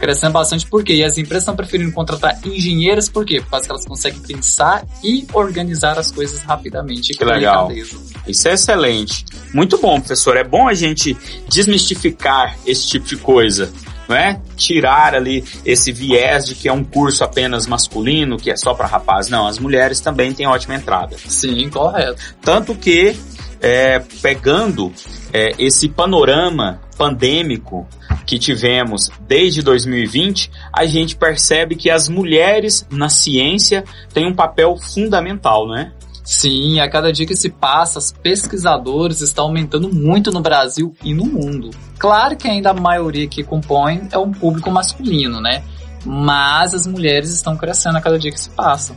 Crescendo 0.00 0.32
bastante 0.32 0.66
porque 0.66 0.94
e 0.94 1.04
as 1.04 1.18
empresas 1.18 1.42
estão 1.42 1.54
preferindo 1.54 1.92
contratar 1.92 2.40
engenheiras 2.44 3.08
por 3.08 3.24
quê? 3.24 3.42
Porque 3.48 3.70
elas 3.70 3.84
conseguem 3.84 4.20
pensar 4.20 4.84
e 5.04 5.26
organizar 5.32 5.98
as 5.98 6.10
coisas 6.10 6.40
rapidamente. 6.40 7.12
Que 7.12 7.24
legal. 7.24 7.70
Isso 8.26 8.48
é 8.48 8.54
excelente. 8.54 9.24
Muito 9.52 9.78
bom, 9.78 10.00
professor. 10.00 10.36
É 10.36 10.44
bom 10.44 10.66
a 10.66 10.74
gente 10.74 11.16
desmistificar 11.48 12.56
esse 12.66 12.88
tipo 12.88 13.06
de 13.06 13.16
coisa 13.16 13.70
não 14.10 14.16
é? 14.16 14.40
Tirar 14.56 15.14
ali 15.14 15.44
esse 15.64 15.92
viés 15.92 16.46
de 16.46 16.56
que 16.56 16.68
é 16.68 16.72
um 16.72 16.82
curso 16.82 17.22
apenas 17.22 17.68
masculino, 17.68 18.36
que 18.36 18.50
é 18.50 18.56
só 18.56 18.74
para 18.74 18.88
rapaz. 18.88 19.28
Não, 19.28 19.46
as 19.46 19.60
mulheres 19.60 20.00
também 20.00 20.32
têm 20.32 20.48
ótima 20.48 20.74
entrada. 20.74 21.16
Sim, 21.16 21.70
correto. 21.70 22.20
Tanto 22.42 22.74
que, 22.74 23.14
é, 23.60 23.98
pegando 24.22 24.92
é, 25.32 25.52
esse 25.58 25.88
panorama 25.88 26.80
pandêmico 26.96 27.86
que 28.26 28.38
tivemos 28.38 29.10
desde 29.26 29.62
2020, 29.62 30.50
a 30.72 30.86
gente 30.86 31.16
percebe 31.16 31.76
que 31.76 31.90
as 31.90 32.08
mulheres 32.08 32.86
na 32.90 33.08
ciência 33.08 33.84
têm 34.12 34.26
um 34.26 34.34
papel 34.34 34.76
fundamental, 34.76 35.68
né? 35.68 35.92
Sim, 36.22 36.78
a 36.78 36.88
cada 36.88 37.12
dia 37.12 37.26
que 37.26 37.34
se 37.34 37.48
passa, 37.48 37.98
os 37.98 38.12
pesquisadores 38.12 39.20
estão 39.20 39.46
aumentando 39.46 39.92
muito 39.92 40.30
no 40.30 40.40
Brasil 40.40 40.94
e 41.02 41.12
no 41.12 41.24
mundo. 41.24 41.70
Claro 41.98 42.36
que 42.36 42.46
ainda 42.46 42.70
a 42.70 42.74
maioria 42.74 43.26
que 43.26 43.42
compõe 43.42 44.06
é 44.12 44.18
um 44.18 44.30
público 44.30 44.70
masculino, 44.70 45.40
né? 45.40 45.64
Mas 46.04 46.72
as 46.72 46.86
mulheres 46.86 47.30
estão 47.30 47.56
crescendo 47.56 47.98
a 47.98 48.00
cada 48.00 48.18
dia 48.18 48.30
que 48.30 48.40
se 48.40 48.50
passa. 48.50 48.96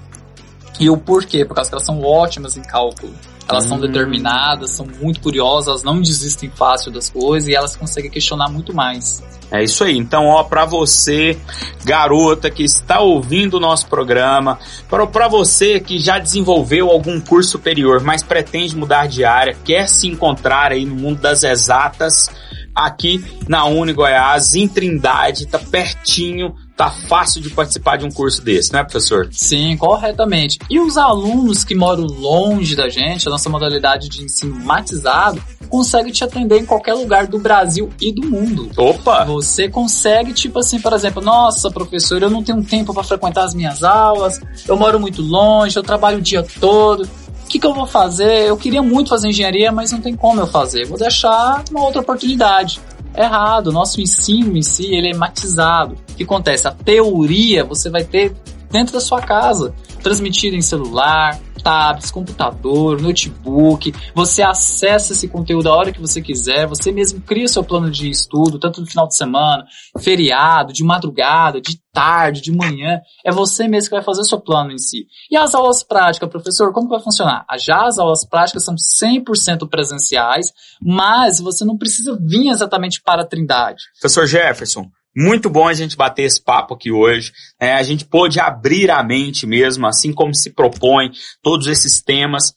E 0.80 0.90
o 0.90 0.98
porquê? 0.98 1.44
Por 1.44 1.56
causa 1.56 1.70
que 1.70 1.76
elas 1.76 1.86
são 1.86 2.02
ótimas 2.02 2.56
em 2.56 2.62
cálculo. 2.62 3.14
Elas 3.48 3.66
hum. 3.66 3.70
são 3.70 3.80
determinadas, 3.80 4.72
são 4.72 4.86
muito 4.86 5.20
curiosas, 5.20 5.68
elas 5.68 5.84
não 5.84 6.02
desistem 6.02 6.50
fácil 6.50 6.92
das 6.92 7.10
coisas 7.10 7.50
e 7.50 7.56
elas 7.56 7.76
conseguem 7.76 8.10
questionar 8.10 8.50
muito 8.50 8.74
mais. 8.74 9.24
É 9.52 9.64
isso 9.64 9.84
aí. 9.84 9.96
Então, 9.96 10.26
ó, 10.26 10.44
para 10.44 10.66
você, 10.66 11.38
garota 11.84 12.50
que 12.50 12.64
está 12.64 13.00
ouvindo 13.00 13.58
o 13.58 13.60
nosso 13.60 13.86
programa, 13.86 14.58
para 14.90 15.28
você 15.28 15.80
que 15.80 16.00
já 16.00 16.18
desenvolveu 16.18 16.90
algum 16.90 17.22
curso 17.22 17.52
superior, 17.52 18.02
mas 18.02 18.24
pretende 18.24 18.76
mudar 18.76 19.08
de 19.08 19.24
área, 19.24 19.56
quer 19.64 19.88
se 19.88 20.08
encontrar 20.08 20.72
aí 20.72 20.86
no 20.86 20.96
mundo 20.96 21.22
das 21.22 21.44
exatas, 21.44 22.32
aqui 22.76 23.24
na 23.48 23.66
Uni 23.66 23.94
Goiás, 23.94 24.56
em 24.56 24.68
Trindade, 24.68 25.48
tá 25.48 25.60
pertinho 25.60 26.56
tá 26.76 26.90
fácil 26.90 27.42
de 27.42 27.50
participar 27.50 27.98
de 27.98 28.06
um 28.06 28.12
curso 28.12 28.44
desse, 28.44 28.74
né, 28.74 28.84
professor? 28.84 29.30
Sim, 29.32 29.78
corretamente. 29.78 30.58
E 30.70 30.80
os 30.80 30.98
alunos 30.98 31.64
que 31.64 31.76
moram 31.76 32.04
longe 32.04 32.76
da 32.76 32.90
gente, 32.90 33.28
a 33.28 33.32
nossa 33.32 33.50
modalidade 33.50 34.10
de 34.10 34.24
ensino 34.24 34.56
matizado, 34.56 35.42
consegue 35.70 36.12
te 36.12 36.24
atender 36.24 36.60
em 36.60 36.66
qualquer 36.66 36.94
lugar 36.94 37.28
do 37.28 37.40
Brasil 37.40 37.90
e 38.02 38.12
do 38.12 38.28
mundo. 38.28 38.70
Opa! 38.78 39.24
Você 39.26 39.70
consegue, 39.70 40.34
tipo 40.34 40.60
assim, 40.60 40.80
por 40.80 40.94
exemplo, 40.94 41.22
nossa, 41.22 41.72
professor, 41.72 42.22
eu 42.22 42.30
não 42.30 42.44
tenho 42.44 42.64
tempo 42.64 42.94
para 42.94 43.04
frequentar 43.04 43.44
as 43.44 43.54
minhas 43.54 43.84
aulas, 43.84 44.40
eu 44.68 44.78
moro 44.78 45.00
muito 45.00 45.22
longe, 45.22 45.78
eu 45.78 45.84
trabalho 45.84 46.18
o 46.18 46.22
dia 46.22 46.44
todo. 46.60 47.08
Que, 47.54 47.60
que 47.60 47.68
eu 47.68 47.74
vou 47.76 47.86
fazer? 47.86 48.48
Eu 48.48 48.58
queria 48.58 48.82
muito 48.82 49.10
fazer 49.10 49.30
engenharia, 49.30 49.72
mas 49.72 49.92
não 49.92 50.02
tem 50.02 50.16
como 50.16 50.42
eu 50.42 50.48
fazer. 50.48 50.88
Vou 50.88 50.98
deixar 50.98 51.64
uma 51.70 51.84
outra 51.84 52.02
oportunidade 52.02 52.82
errado. 53.16 53.72
Nosso 53.72 54.02
ensino 54.02 54.58
em 54.58 54.64
si, 54.64 54.92
ele 54.92 55.12
é 55.12 55.16
matizado. 55.16 55.94
O 55.94 56.16
que 56.16 56.24
acontece? 56.24 56.68
A 56.68 56.72
teoria 56.72 57.64
você 57.64 57.92
vai 57.92 58.04
ter 58.04 58.36
dentro 58.74 58.92
da 58.92 59.00
sua 59.00 59.22
casa, 59.22 59.72
transmitida 60.02 60.56
em 60.56 60.62
celular, 60.62 61.40
tablets, 61.64 62.10
computador, 62.10 63.00
notebook. 63.00 63.94
Você 64.16 64.42
acessa 64.42 65.14
esse 65.14 65.28
conteúdo 65.28 65.70
a 65.70 65.76
hora 65.76 65.92
que 65.92 66.02
você 66.02 66.20
quiser. 66.24 66.66
Você 66.66 66.92
mesmo 66.92 67.22
cria 67.22 67.48
seu 67.48 67.64
plano 67.64 67.92
de 67.92 68.10
estudo, 68.10 68.60
tanto 68.60 68.82
no 68.82 68.88
final 68.88 69.08
de 69.08 69.16
semana, 69.16 69.64
feriado, 70.00 70.74
de 70.74 70.84
madrugada, 70.84 71.62
de 71.62 71.80
tarde, 71.94 72.42
de 72.42 72.52
manhã. 72.52 73.00
É 73.24 73.32
você 73.32 73.68
mesmo 73.68 73.90
que 73.90 73.96
vai 73.96 74.04
fazer 74.04 74.22
o 74.22 74.26
seu 74.26 74.42
plano 74.42 74.72
em 74.72 74.80
si. 74.80 75.06
E 75.30 75.38
as 75.38 75.54
aulas 75.54 75.84
práticas, 75.84 76.28
professor, 76.28 76.74
como 76.74 76.90
vai 76.90 77.00
funcionar? 77.00 77.46
Já 77.60 77.86
as 77.86 78.00
aulas 78.00 78.26
práticas 78.26 78.66
são 78.66 78.74
100% 78.76 79.70
presenciais, 79.70 80.52
mas 80.82 81.40
você 81.40 81.64
não 81.64 81.78
precisa 81.78 82.18
vir 82.20 82.50
exatamente 82.50 83.00
para 83.04 83.22
a 83.22 83.26
Trindade. 83.26 83.84
Professor 84.02 84.26
Jefferson, 84.26 84.90
muito 85.16 85.50
bom 85.50 85.68
a 85.68 85.74
gente 85.74 85.96
bater 85.96 86.24
esse 86.24 86.42
papo 86.42 86.74
aqui 86.74 86.92
hoje. 86.92 87.32
É, 87.60 87.74
a 87.74 87.84
gente 87.84 88.06
pôde 88.06 88.40
abrir 88.40 88.90
a 88.90 89.04
mente 89.04 89.46
mesmo, 89.46 89.86
assim 89.86 90.12
como 90.12 90.34
se 90.36 90.52
propõe 90.52 91.12
todos 91.42 91.68
esses 91.68 92.02
temas, 92.02 92.54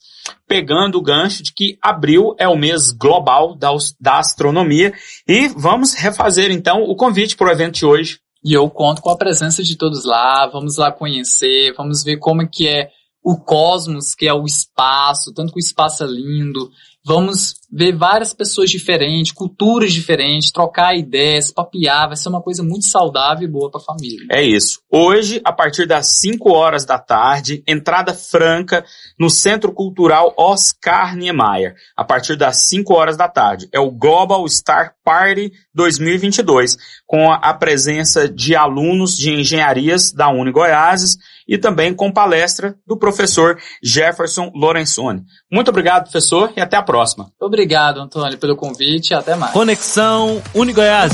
pegando 0.47 0.97
o 0.97 1.01
gancho 1.01 1.43
de 1.43 1.53
que 1.53 1.77
abril 1.81 2.35
é 2.39 2.47
o 2.47 2.57
mês 2.57 2.91
global 2.91 3.55
da, 3.55 3.69
da 3.99 4.19
astronomia. 4.19 4.93
E 5.27 5.47
vamos 5.49 5.93
refazer 5.93 6.51
então 6.51 6.83
o 6.83 6.95
convite 6.95 7.35
para 7.35 7.47
o 7.47 7.51
evento 7.51 7.75
de 7.75 7.85
hoje. 7.85 8.19
E 8.43 8.53
eu 8.53 8.69
conto 8.69 9.01
com 9.01 9.09
a 9.09 9.17
presença 9.17 9.63
de 9.63 9.75
todos 9.75 10.05
lá, 10.05 10.47
vamos 10.47 10.77
lá 10.77 10.91
conhecer, 10.91 11.73
vamos 11.75 12.03
ver 12.03 12.17
como 12.17 12.41
é 12.41 12.47
que 12.47 12.67
é 12.67 12.89
o 13.23 13.37
cosmos, 13.37 14.15
que 14.15 14.25
é 14.25 14.33
o 14.33 14.45
espaço, 14.45 15.33
tanto 15.33 15.51
que 15.51 15.59
o 15.59 15.65
espaço 15.65 16.03
é 16.03 16.07
lindo, 16.07 16.71
Vamos 17.07 17.55
ver 17.71 17.95
várias 17.95 18.33
pessoas 18.33 18.69
diferentes, 18.69 19.31
culturas 19.31 19.93
diferentes, 19.93 20.51
trocar 20.51 20.93
ideias, 20.93 21.49
papiar, 21.49 22.07
vai 22.07 22.17
ser 22.17 22.27
uma 22.27 22.41
coisa 22.41 22.61
muito 22.61 22.85
saudável 22.85 23.47
e 23.47 23.49
boa 23.49 23.71
para 23.71 23.79
a 23.79 23.83
família. 23.83 24.27
É 24.29 24.41
isso. 24.41 24.81
Hoje, 24.91 25.39
a 25.45 25.53
partir 25.53 25.87
das 25.87 26.07
5 26.07 26.51
horas 26.51 26.83
da 26.83 26.99
tarde, 26.99 27.63
entrada 27.65 28.13
franca 28.13 28.83
no 29.17 29.29
Centro 29.29 29.71
Cultural 29.71 30.33
Oscar 30.37 31.15
Niemeyer, 31.15 31.75
a 31.95 32.03
partir 32.03 32.35
das 32.35 32.57
5 32.57 32.93
horas 32.93 33.15
da 33.15 33.29
tarde. 33.29 33.69
É 33.71 33.79
o 33.79 33.89
Global 33.89 34.45
Star 34.49 34.93
Party 35.07 35.53
2022, 35.73 36.77
com 37.05 37.31
a 37.31 37.53
presença 37.53 38.27
de 38.27 38.57
alunos 38.57 39.15
de 39.15 39.31
engenharias 39.31 40.11
da 40.11 40.27
Uni 40.27 40.51
Goiás 40.51 41.15
e 41.47 41.57
também 41.57 41.93
com 41.93 42.11
palestra 42.11 42.75
do 42.85 42.97
professor 42.97 43.57
Jefferson 43.81 44.51
Lorenzoni. 44.53 45.23
Muito 45.49 45.69
obrigado, 45.69 46.03
professor, 46.03 46.51
e 46.57 46.59
até 46.59 46.75
a 46.75 46.83
próxima. 46.83 47.31
Obrigado, 47.39 48.01
Antônio, 48.01 48.37
pelo 48.37 48.57
convite 48.57 49.11
e 49.11 49.13
até 49.13 49.33
mais. 49.33 49.53
Conexão 49.53 50.43
Uni 50.53 50.73
Goiás. 50.73 51.13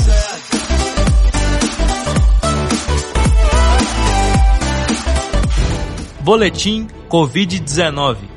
Boletim 6.24 6.88
Covid-19. 7.08 8.33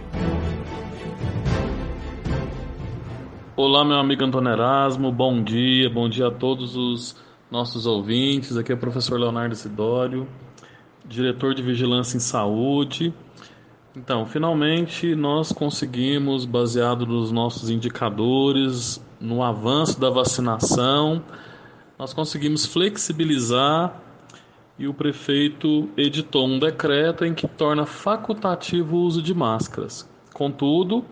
Olá, 3.60 3.84
meu 3.84 3.98
amigo 3.98 4.24
Antônio 4.24 4.52
Erasmo, 4.52 5.12
bom 5.12 5.42
dia, 5.42 5.90
bom 5.90 6.08
dia 6.08 6.28
a 6.28 6.32
todos 6.32 6.76
os 6.76 7.16
nossos 7.50 7.88
ouvintes. 7.88 8.56
Aqui 8.56 8.72
é 8.72 8.76
o 8.76 8.78
professor 8.78 9.20
Leonardo 9.20 9.56
Sidório 9.56 10.28
diretor 11.04 11.56
de 11.56 11.64
vigilância 11.64 12.18
em 12.18 12.20
saúde. 12.20 13.12
Então, 13.96 14.28
finalmente 14.28 15.16
nós 15.16 15.52
conseguimos, 15.52 16.46
baseado 16.46 17.08
nos 17.08 17.32
nossos 17.32 17.72
indicadores, 17.72 19.04
no 19.20 19.42
avanço 19.42 20.00
da 20.00 20.12
vacinação, 20.12 21.24
nós 21.98 22.14
conseguimos 22.14 22.64
flexibilizar 22.64 24.00
e 24.78 24.88
o 24.88 24.94
prefeito 24.94 25.90
editou 25.98 26.46
um 26.46 26.60
decreto 26.60 27.26
em 27.26 27.34
que 27.34 27.48
torna 27.48 27.88
facultativo 27.88 28.98
o 28.98 29.00
uso 29.00 29.20
de 29.20 29.34
máscaras. 29.34 30.08
Contudo, 30.32 31.04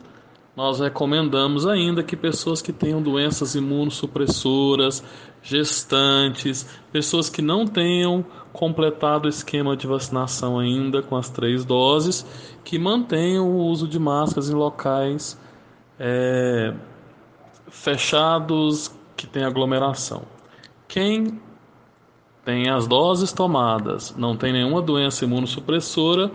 nós 0.55 0.79
recomendamos 0.79 1.67
ainda 1.67 2.01
que 2.01 2.15
pessoas 2.15 2.61
que 2.61 2.71
tenham 2.71 3.01
doenças 3.01 3.55
imunossupressoras, 3.55 5.03
gestantes, 5.41 6.65
pessoas 6.91 7.29
que 7.29 7.41
não 7.41 7.67
tenham 7.67 8.25
completado 8.53 9.25
o 9.25 9.29
esquema 9.29 9.75
de 9.75 9.85
vacinação 9.85 10.57
ainda 10.57 11.01
com 11.01 11.17
as 11.17 11.29
três 11.29 11.65
doses, 11.65 12.25
que 12.63 12.79
mantenham 12.79 13.49
o 13.49 13.65
uso 13.65 13.87
de 13.87 13.99
máscaras 13.99 14.49
em 14.49 14.53
locais 14.53 15.37
é, 15.99 16.73
fechados 17.67 18.95
que 19.15 19.27
tem 19.27 19.43
aglomeração. 19.43 20.23
Quem 20.87 21.39
tem 22.45 22.69
as 22.69 22.87
doses 22.87 23.33
tomadas, 23.33 24.15
não 24.15 24.37
tem 24.37 24.53
nenhuma 24.53 24.81
doença 24.81 25.25
imunossupressora, 25.25 26.31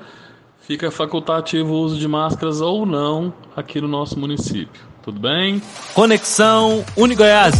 fica 0.60 0.90
facultativo 0.90 1.72
o 1.72 1.80
uso 1.80 1.98
de 1.98 2.06
máscaras 2.06 2.60
ou 2.60 2.86
não 2.86 3.32
aqui 3.56 3.80
no 3.80 3.88
nosso 3.88 4.18
município. 4.18 4.82
Tudo 5.02 5.18
bem? 5.18 5.62
Conexão 5.94 6.84
Unigoiás. 6.96 7.54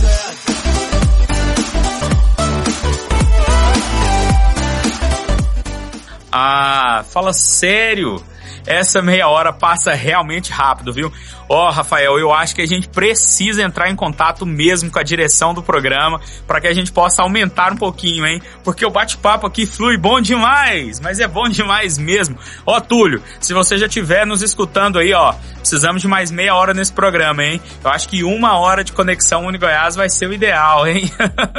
Ah, 6.31 7.05
fala 7.09 7.33
sério. 7.33 8.23
Essa 8.67 9.03
meia 9.03 9.27
hora 9.29 9.53
passa 9.53 9.95
realmente 9.95 10.53
rápido, 10.53 10.93
viu? 10.93 11.13
Ó, 11.53 11.67
oh, 11.67 11.71
Rafael, 11.73 12.17
eu 12.17 12.33
acho 12.33 12.55
que 12.55 12.63
a 12.63 12.67
gente 12.67 12.89
precisa 12.89 13.61
entrar 13.61 13.91
em 13.91 13.97
contato 13.97 14.47
mesmo 14.47 14.89
com 14.89 15.01
a 15.01 15.03
direção 15.03 15.53
do 15.53 15.61
programa 15.61 16.21
para 16.47 16.61
que 16.61 16.69
a 16.69 16.73
gente 16.73 16.93
possa 16.93 17.23
aumentar 17.23 17.73
um 17.73 17.77
pouquinho, 17.77 18.25
hein? 18.25 18.41
Porque 18.63 18.87
o 18.87 18.91
bate-papo 18.91 19.49
aqui 19.49 19.67
flui 19.67 19.97
bom 19.97 20.21
demais, 20.21 21.01
mas 21.01 21.19
é 21.19 21.27
bom 21.27 21.49
demais 21.49 21.99
mesmo. 21.99 22.39
Ó, 22.65 22.77
oh, 22.77 22.81
Túlio, 22.81 23.21
se 23.41 23.53
você 23.53 23.77
já 23.77 23.87
estiver 23.87 24.25
nos 24.25 24.43
escutando 24.43 25.01
aí, 25.01 25.13
ó, 25.13 25.35
precisamos 25.57 26.01
de 26.01 26.07
mais 26.07 26.31
meia 26.31 26.55
hora 26.55 26.73
nesse 26.73 26.93
programa, 26.93 27.43
hein? 27.43 27.61
Eu 27.83 27.91
acho 27.91 28.09
que 28.09 28.23
uma 28.23 28.57
hora 28.57 28.85
de 28.85 28.93
conexão 28.93 29.45
Uni 29.47 29.59
Goiás 29.59 29.97
vai 29.97 30.09
ser 30.09 30.29
o 30.29 30.33
ideal, 30.33 30.87
hein? 30.87 31.11